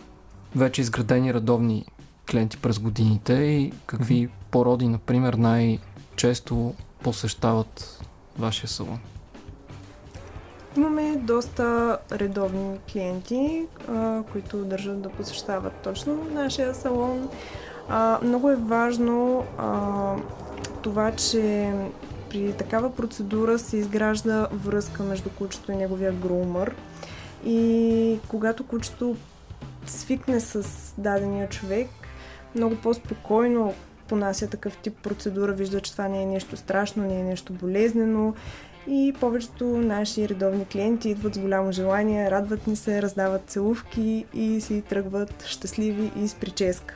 вече 0.56 0.80
изградени 0.80 1.34
редовни 1.34 1.86
клиенти 2.30 2.56
през 2.56 2.78
годините 2.78 3.32
и 3.34 3.72
какви 3.86 4.28
породи, 4.50 4.88
например, 4.88 5.34
най-често 5.34 6.74
посещават 7.02 8.00
вашия 8.38 8.68
салон? 8.68 8.98
Имаме 10.76 11.16
доста 11.16 11.98
редовни 12.12 12.78
клиенти, 12.92 13.66
а, 13.88 14.22
които 14.32 14.56
държат 14.56 15.00
да 15.00 15.08
посещават 15.08 15.72
точно 15.72 16.24
нашия 16.32 16.74
салон. 16.74 17.28
А, 17.88 18.18
много 18.22 18.50
е 18.50 18.56
важно 18.56 19.44
а, 19.58 20.14
това, 20.82 21.12
че 21.12 21.72
при 22.30 22.52
такава 22.52 22.94
процедура 22.94 23.58
се 23.58 23.76
изгражда 23.76 24.48
връзка 24.52 25.02
между 25.02 25.30
кучето 25.30 25.72
и 25.72 25.76
неговия 25.76 26.12
грумър. 26.12 26.74
И 27.46 28.18
когато 28.28 28.66
кучето 28.66 29.16
свикне 29.86 30.40
с 30.40 30.64
дадения 30.98 31.48
човек, 31.48 31.88
много 32.54 32.76
по-спокойно 32.76 33.74
понася 34.08 34.50
такъв 34.50 34.76
тип 34.76 34.94
процедура, 35.02 35.52
вижда, 35.52 35.80
че 35.80 35.92
това 35.92 36.08
не 36.08 36.22
е 36.22 36.26
нещо 36.26 36.56
страшно, 36.56 37.02
не 37.02 37.20
е 37.20 37.24
нещо 37.24 37.52
болезнено 37.52 38.34
и 38.88 39.14
повечето 39.20 39.64
наши 39.64 40.28
редовни 40.28 40.64
клиенти 40.64 41.08
идват 41.08 41.34
с 41.34 41.38
голямо 41.38 41.72
желание, 41.72 42.30
радват 42.30 42.66
ни 42.66 42.76
се, 42.76 43.02
раздават 43.02 43.42
целувки 43.46 44.24
и 44.34 44.60
си 44.60 44.82
тръгват 44.82 45.44
щастливи 45.46 46.10
и 46.16 46.28
с 46.28 46.34
прическа. 46.34 46.94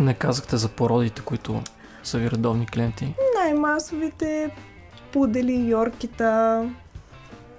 Не 0.00 0.14
казахте 0.14 0.56
за 0.56 0.68
породите, 0.68 1.22
които 1.22 1.62
са 2.02 2.18
ви 2.18 2.30
редовни 2.30 2.66
клиенти. 2.66 3.14
Най-масовите 3.42 4.50
пудели, 5.12 5.70
йоркита, 5.70 6.64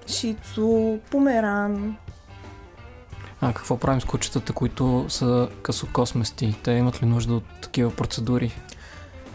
шицу, 0.08 1.00
померан. 1.12 1.98
А 3.41 3.54
какво 3.54 3.78
правим 3.78 4.02
с 4.02 4.06
кучетата, 4.06 4.54
които 4.54 5.06
са 5.10 5.50
късокосмести? 5.62 6.56
Те 6.63 6.71
имат 6.71 7.04
ли 7.04 7.06
нужда 7.06 7.34
от 7.34 7.43
такива 7.62 7.95
процедури? 7.95 8.56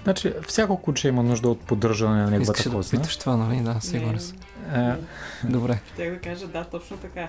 Значи, 0.05 0.35
всяко 0.49 0.77
куче 0.77 1.09
има 1.09 1.23
нужда 1.23 1.49
от 1.49 1.61
поддържане 1.61 2.17
на 2.17 2.31
неговата 2.31 2.53
Искаш 2.53 2.65
да 2.65 2.77
козна. 2.77 2.99
питаш 2.99 3.17
това, 3.17 3.37
нали? 3.37 3.61
Да, 3.61 3.77
сигурен 3.81 4.21
съм. 4.21 4.37
А, 4.73 4.97
Добре. 5.45 5.81
Ще 5.95 6.11
да 6.11 6.19
кажа, 6.19 6.47
да, 6.47 6.65
точно 6.65 6.97
така. 6.97 7.29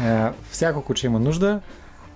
а, 0.00 0.32
всяко 0.50 0.82
куче 0.82 1.06
има 1.06 1.18
нужда. 1.18 1.60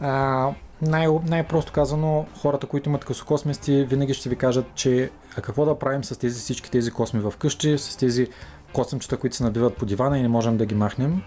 А, 0.00 0.48
най- 0.82 1.08
най-просто 1.26 1.72
казано, 1.72 2.26
хората, 2.40 2.66
които 2.66 2.88
имат 2.88 3.04
късокосмести, 3.04 3.84
винаги 3.84 4.14
ще 4.14 4.28
ви 4.28 4.36
кажат, 4.36 4.66
че 4.74 5.10
а 5.36 5.40
какво 5.40 5.64
да 5.64 5.78
правим 5.78 6.04
с 6.04 6.18
тези 6.18 6.40
всички 6.40 6.70
тези 6.70 6.90
косми 6.90 7.20
в 7.20 7.32
къщи, 7.38 7.78
с 7.78 7.96
тези 7.96 8.28
косъмчета, 8.72 9.16
които 9.16 9.36
се 9.36 9.44
набиват 9.44 9.76
по 9.76 9.86
дивана 9.86 10.18
и 10.18 10.22
не 10.22 10.28
можем 10.28 10.56
да 10.56 10.66
ги 10.66 10.74
махнем. 10.74 11.22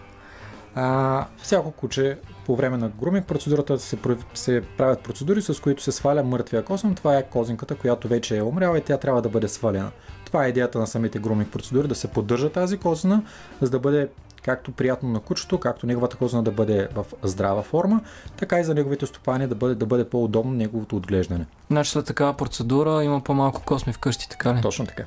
А, 0.76 1.26
всяко 1.38 1.72
куче 1.72 2.18
по 2.46 2.56
време 2.56 2.78
на 2.78 2.90
груминг 2.90 3.28
процедурата 3.28 3.80
се, 3.80 3.98
се 4.34 4.62
правят 4.78 5.04
процедури, 5.04 5.42
с 5.42 5.62
които 5.62 5.84
се 5.84 5.92
сваля 5.92 6.24
мъртвия 6.24 6.66
косъм. 6.66 6.96
Това 6.96 7.18
е 7.18 7.24
козинката, 7.24 7.76
която 7.76 8.08
вече 8.08 8.38
е 8.38 8.42
умряла 8.42 8.78
и 8.78 8.82
тя 8.82 8.98
трябва 8.98 9.22
да 9.22 9.30
бъде 9.30 9.48
свалена. 9.48 9.92
Това 10.26 10.46
е 10.46 10.50
идеята 10.50 10.80
на 10.80 10.88
самите 10.88 11.20
груминг 11.20 11.52
процедури, 11.52 11.88
да 11.88 11.96
се 11.96 12.08
поддържа 12.08 12.50
тази 12.50 12.78
козина, 12.78 13.24
за 13.62 13.70
да 13.70 13.80
бъде 13.80 14.10
както 14.44 14.72
приятно 14.72 15.10
на 15.10 15.20
кучето, 15.20 15.60
както 15.60 15.88
неговата 15.88 16.18
козина 16.18 16.44
да 16.44 16.52
бъде 16.52 16.88
в 16.96 17.06
здрава 17.24 17.64
форма, 17.64 18.02
така 18.38 18.60
и 18.60 18.64
за 18.64 18.74
неговите 18.74 19.06
стопани 19.06 19.48
да 19.48 19.56
бъде, 19.56 19.76
да 19.76 19.86
бъде 19.86 20.10
по-удобно 20.10 20.52
неговото 20.52 20.96
отглеждане. 20.96 21.46
Значи 21.72 21.92
след 21.92 22.06
такава 22.06 22.34
процедура 22.34 23.04
има 23.04 23.22
по-малко 23.22 23.62
косми 23.66 23.94
вкъщи, 23.94 24.30
така 24.30 24.56
ли? 24.56 24.62
Точно 24.62 24.86
така. 24.86 25.04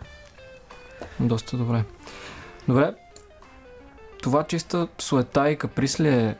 Доста 1.20 1.56
добре. 1.56 1.84
Добре. 2.68 2.94
Това 4.26 4.44
чиста 4.44 4.88
суета 4.98 5.50
и 5.50 5.56
каприз 5.56 6.00
ли 6.00 6.08
е 6.08 6.36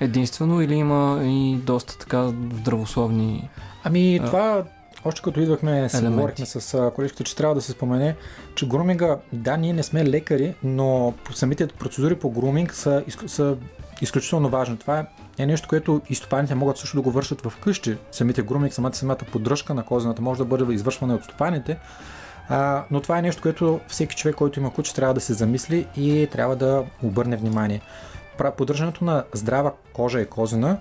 единствено 0.00 0.62
или 0.62 0.74
има 0.74 1.20
и 1.24 1.56
доста 1.56 1.98
така 1.98 2.28
здравословни... 2.28 3.50
Ами 3.84 4.16
А. 4.22 4.26
това, 4.26 4.64
още 5.04 5.22
като 5.22 5.40
идвахме, 5.40 5.70
Елементи. 5.70 6.08
говорихме 6.08 6.46
с 6.46 6.74
а, 6.74 6.90
колежката, 6.90 7.24
че 7.24 7.36
трябва 7.36 7.54
да 7.54 7.60
се 7.60 7.72
спомене, 7.72 8.16
че 8.54 8.68
груминга, 8.68 9.18
да, 9.32 9.56
ние 9.56 9.72
не 9.72 9.82
сме 9.82 10.04
лекари, 10.04 10.54
но 10.62 11.14
самите 11.34 11.66
процедури 11.66 12.18
по 12.18 12.30
груминг 12.30 12.74
са, 12.74 13.04
са 13.26 13.56
изключително 14.00 14.48
важни. 14.48 14.78
Това 14.78 15.06
е 15.38 15.46
нещо, 15.46 15.68
което 15.68 16.00
и 16.08 16.14
стопаните 16.14 16.54
могат 16.54 16.78
също 16.78 16.96
да 16.96 17.02
го 17.02 17.10
вършат 17.10 17.40
в 17.40 17.52
къщи. 17.60 17.96
Самите 18.10 18.42
груминг, 18.42 18.72
самата 18.72 18.94
самата 18.94 19.18
поддръжка 19.32 19.74
на 19.74 19.84
козината 19.84 20.22
може 20.22 20.38
да 20.38 20.44
бъде 20.44 20.74
извършвана 20.74 21.14
от 21.14 21.24
стопаните. 21.24 21.78
А, 22.48 22.84
но 22.90 23.00
това 23.00 23.18
е 23.18 23.22
нещо, 23.22 23.42
което 23.42 23.80
всеки 23.88 24.16
човек, 24.16 24.36
който 24.36 24.60
има 24.60 24.72
куче, 24.72 24.94
трябва 24.94 25.14
да 25.14 25.20
се 25.20 25.34
замисли 25.34 25.86
и 25.96 26.28
трябва 26.32 26.56
да 26.56 26.84
обърне 27.02 27.36
внимание. 27.36 27.80
Поддържането 28.56 29.04
на 29.04 29.24
здрава 29.32 29.72
кожа 29.92 30.20
и 30.20 30.26
козина 30.26 30.80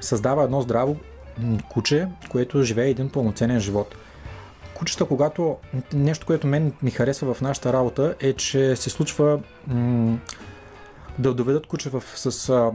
създава 0.00 0.44
едно 0.44 0.60
здраво 0.60 0.96
куче, 1.68 2.08
което 2.30 2.62
живее 2.62 2.90
един 2.90 3.10
пълноценен 3.10 3.60
живот. 3.60 3.94
Кучета, 4.74 5.04
когато 5.04 5.56
нещо, 5.92 6.26
което 6.26 6.46
мен 6.46 6.72
ми 6.82 6.90
харесва 6.90 7.34
в 7.34 7.40
нашата 7.40 7.72
работа 7.72 8.14
е, 8.20 8.32
че 8.32 8.76
се 8.76 8.90
случва 8.90 9.40
м- 9.66 10.18
да 11.18 11.34
доведат 11.34 11.66
куче 11.66 11.90
в, 11.90 12.02
с, 12.14 12.48
а, 12.48 12.70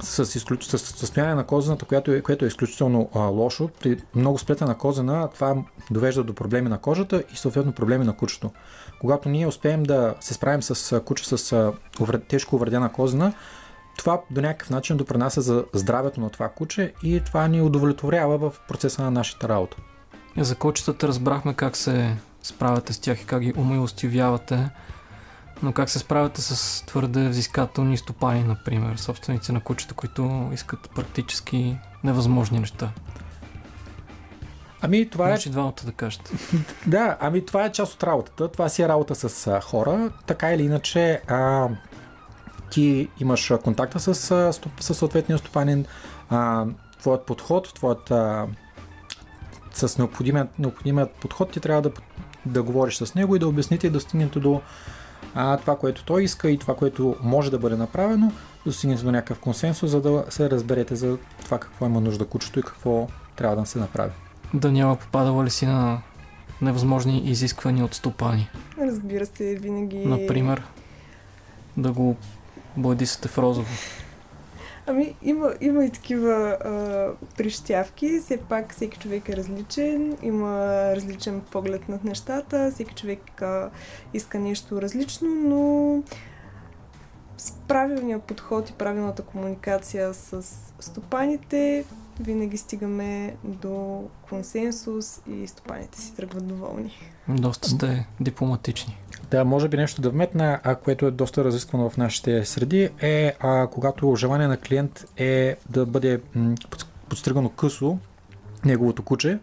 с, 0.00 0.34
изключ... 0.38 0.64
с 0.64 0.78
състояние 0.78 1.34
на 1.34 1.46
козината, 1.46 1.84
което 1.84 2.12
е, 2.12 2.20
което 2.20 2.44
е 2.44 2.48
изключително 2.48 3.10
а, 3.14 3.18
лошо. 3.18 3.70
При 3.80 3.98
много 4.14 4.38
сплетена 4.38 4.78
козина 4.78 5.28
това 5.34 5.56
довежда 5.90 6.24
до 6.24 6.34
проблеми 6.34 6.68
на 6.68 6.78
кожата 6.78 7.24
и 7.32 7.36
съответно 7.36 7.72
проблеми 7.72 8.04
на 8.04 8.16
кучето. 8.16 8.50
Когато 9.00 9.28
ние 9.28 9.46
успеем 9.46 9.82
да 9.82 10.14
се 10.20 10.34
справим 10.34 10.62
с 10.62 11.00
куче 11.00 11.36
с 11.36 11.52
а, 11.52 11.72
увред... 12.00 12.26
тежко 12.26 12.56
увредена 12.56 12.92
козина, 12.92 13.32
това 13.98 14.20
до 14.30 14.40
някакъв 14.40 14.70
начин 14.70 14.96
допринася 14.96 15.40
за 15.40 15.64
здравето 15.72 16.20
на 16.20 16.30
това 16.30 16.48
куче 16.48 16.92
и 17.02 17.20
това 17.26 17.48
ни 17.48 17.62
удовлетворява 17.62 18.38
в 18.38 18.60
процеса 18.68 19.02
на 19.02 19.10
нашата 19.10 19.48
работа. 19.48 19.76
За 20.36 20.54
кучетата 20.54 21.08
разбрахме 21.08 21.54
как 21.54 21.76
се 21.76 22.16
справяте 22.42 22.92
с 22.92 22.98
тях 22.98 23.22
и 23.22 23.26
как 23.26 23.40
ги 23.40 23.54
умилостивявате, 23.56 24.70
но 25.62 25.72
как 25.72 25.90
се 25.90 25.98
справяте 25.98 26.42
с 26.42 26.86
твърде 26.86 27.28
взискателни 27.28 27.96
стопани, 27.96 28.44
например, 28.44 28.96
собственици 28.96 29.52
на 29.52 29.60
кучета, 29.60 29.94
които 29.94 30.50
искат 30.52 30.90
практически 30.94 31.78
невъзможни 32.04 32.58
неща. 32.58 32.92
Ами 34.82 35.10
това 35.10 35.28
е 35.28 35.30
Може 35.30 35.48
и 35.48 35.52
двамата 35.52 35.74
да 35.84 35.92
кажете. 35.92 36.30
Да, 36.86 37.16
ами 37.20 37.46
това 37.46 37.64
е 37.64 37.72
част 37.72 37.94
от 37.94 38.02
работата. 38.02 38.48
Това 38.48 38.68
си 38.68 38.82
е 38.82 38.88
работа 38.88 39.14
с 39.14 39.46
а, 39.46 39.60
хора. 39.60 40.10
Така 40.26 40.52
или 40.52 40.62
иначе, 40.62 41.22
а, 41.28 41.68
ти 42.70 43.08
имаш 43.20 43.52
контакта 43.64 44.00
с, 44.00 44.14
стоп- 44.52 44.80
с 44.80 44.94
съответния 44.94 45.38
стопанин, 45.38 45.86
а, 46.30 46.66
твоят 47.00 47.26
подход, 47.26 47.74
твоят 47.74 48.10
а, 48.10 48.46
с 49.72 49.98
необходимият, 49.98 50.58
необходимият 50.58 51.10
подход 51.10 51.50
ти 51.52 51.60
трябва 51.60 51.82
да, 51.82 51.90
да 52.46 52.62
говориш 52.62 52.96
с 52.96 53.14
него 53.14 53.36
и 53.36 53.38
да 53.38 53.48
обясните 53.48 53.86
и 53.86 53.90
да 53.90 54.00
стигнете 54.00 54.40
до 54.40 54.60
а, 55.34 55.56
това, 55.56 55.76
което 55.76 56.04
той 56.04 56.22
иска 56.22 56.50
и 56.50 56.58
това, 56.58 56.76
което 56.76 57.16
може 57.22 57.50
да 57.50 57.58
бъде 57.58 57.76
направено, 57.76 58.32
да 58.66 58.72
стигнете 58.72 59.02
до 59.02 59.12
някакъв 59.12 59.38
консенсус, 59.38 59.90
за 59.90 60.00
да 60.00 60.24
се 60.28 60.50
разберете 60.50 60.96
за 60.96 61.18
това 61.44 61.58
какво 61.58 61.86
има 61.86 62.00
нужда 62.00 62.24
кучето 62.24 62.58
и 62.58 62.62
какво 62.62 63.08
трябва 63.36 63.56
да 63.56 63.66
се 63.66 63.78
направи. 63.78 64.12
Даниела, 64.54 64.96
попадала 64.96 65.44
ли 65.44 65.50
си 65.50 65.66
на 65.66 66.00
невъзможни 66.62 67.18
изисквания 67.18 67.84
от 67.84 67.94
стопани? 67.94 68.48
Разбира 68.78 69.26
се, 69.26 69.54
винаги... 69.54 70.04
Например, 70.04 70.62
да 71.76 71.92
го 71.92 72.16
бладисате 72.76 73.28
в 73.28 73.38
розово. 73.38 73.68
Ами, 74.90 75.14
има, 75.22 75.54
има 75.60 75.84
и 75.84 75.90
такива 75.90 76.32
а, 76.32 77.12
прищявки. 77.36 78.20
Все 78.20 78.36
пак 78.36 78.74
всеки 78.74 78.98
човек 78.98 79.28
е 79.28 79.36
различен, 79.36 80.16
има 80.22 80.56
различен 80.96 81.40
поглед 81.40 81.88
над 81.88 82.04
нещата, 82.04 82.70
всеки 82.74 82.94
човек 82.94 83.42
а, 83.42 83.70
иска 84.14 84.38
нещо 84.38 84.82
различно, 84.82 85.28
но 85.28 86.02
с 87.36 87.52
правилния 87.68 88.18
подход 88.18 88.70
и 88.70 88.72
правилната 88.72 89.22
комуникация 89.22 90.14
с 90.14 90.42
стопаните 90.80 91.84
винаги 92.20 92.56
стигаме 92.56 93.36
до 93.44 94.04
консенсус 94.28 95.20
и 95.26 95.46
стопаните 95.46 96.00
си 96.00 96.14
тръгват 96.14 96.46
доволни. 96.46 96.92
Доста 97.28 97.68
сте 97.68 98.06
дипломатични. 98.20 98.98
Да, 99.30 99.44
може 99.44 99.68
би 99.68 99.76
нещо 99.76 100.02
да 100.02 100.10
вметна, 100.10 100.60
а 100.64 100.74
което 100.74 101.06
е 101.06 101.10
доста 101.10 101.44
разисквано 101.44 101.90
в 101.90 101.96
нашите 101.96 102.44
среди, 102.44 102.90
е 103.00 103.34
а, 103.40 103.66
когато 103.66 104.16
желание 104.16 104.46
на 104.46 104.56
клиент 104.56 105.04
е 105.16 105.56
да 105.70 105.86
бъде 105.86 106.20
м, 106.34 106.54
под- 106.70 106.86
подстригано 107.08 107.48
късо 107.48 107.98
неговото 108.64 109.02
куче. 109.02 109.38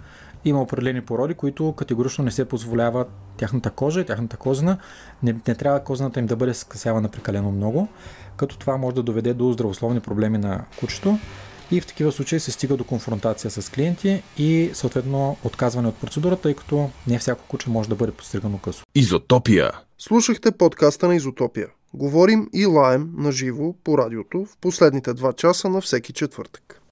Има 0.46 0.62
определени 0.62 1.02
породи, 1.02 1.34
които 1.34 1.72
категорично 1.72 2.24
не 2.24 2.32
се 2.32 2.46
позволява 2.46 3.06
тяхната 3.38 3.70
кожа 3.70 4.02
и 4.02 4.06
тяхната 4.06 4.38
козина. 4.38 4.78
Не, 5.24 5.36
не 5.48 5.56
трябва 5.56 5.84
козината 5.84 6.20
им 6.20 6.26
да 6.26 6.36
бъде 6.36 6.54
скъсявана 6.54 7.10
прекалено 7.10 7.52
много, 7.52 7.88
като 8.38 8.58
това 8.58 8.78
може 8.78 8.96
да 8.96 9.04
доведе 9.04 9.34
до 9.34 9.52
здравословни 9.52 10.00
проблеми 10.00 10.38
на 10.38 10.64
кучето. 10.80 11.20
И 11.72 11.82
в 11.82 11.86
такива 11.86 12.12
случаи 12.12 12.40
се 12.40 12.52
стига 12.52 12.78
до 12.78 12.84
конфронтация 12.84 13.52
с 13.52 13.72
клиенти 13.72 14.24
и 14.38 14.70
съответно 14.74 15.38
отказване 15.44 15.88
от 15.88 15.96
процедурата, 15.96 16.42
тъй 16.42 16.54
като 16.54 16.90
не 17.08 17.20
всяко 17.20 17.44
куче 17.48 17.70
може 17.70 17.90
да 17.90 17.96
бъде 17.96 18.12
подстригано 18.12 18.58
късо. 18.58 18.84
Изотопия. 18.96 19.72
Слушахте 19.98 20.52
подкаста 20.52 21.08
на 21.08 21.16
Изотопия. 21.16 21.68
Говорим 21.94 22.50
и 22.54 22.66
лаем 22.66 23.10
на 23.18 23.32
живо 23.32 23.74
по 23.84 23.98
радиото 23.98 24.46
в 24.46 24.58
последните 24.62 25.14
два 25.14 25.34
часа 25.34 25.70
на 25.70 25.82
всеки 25.82 26.14
четвъртък. 26.14 26.82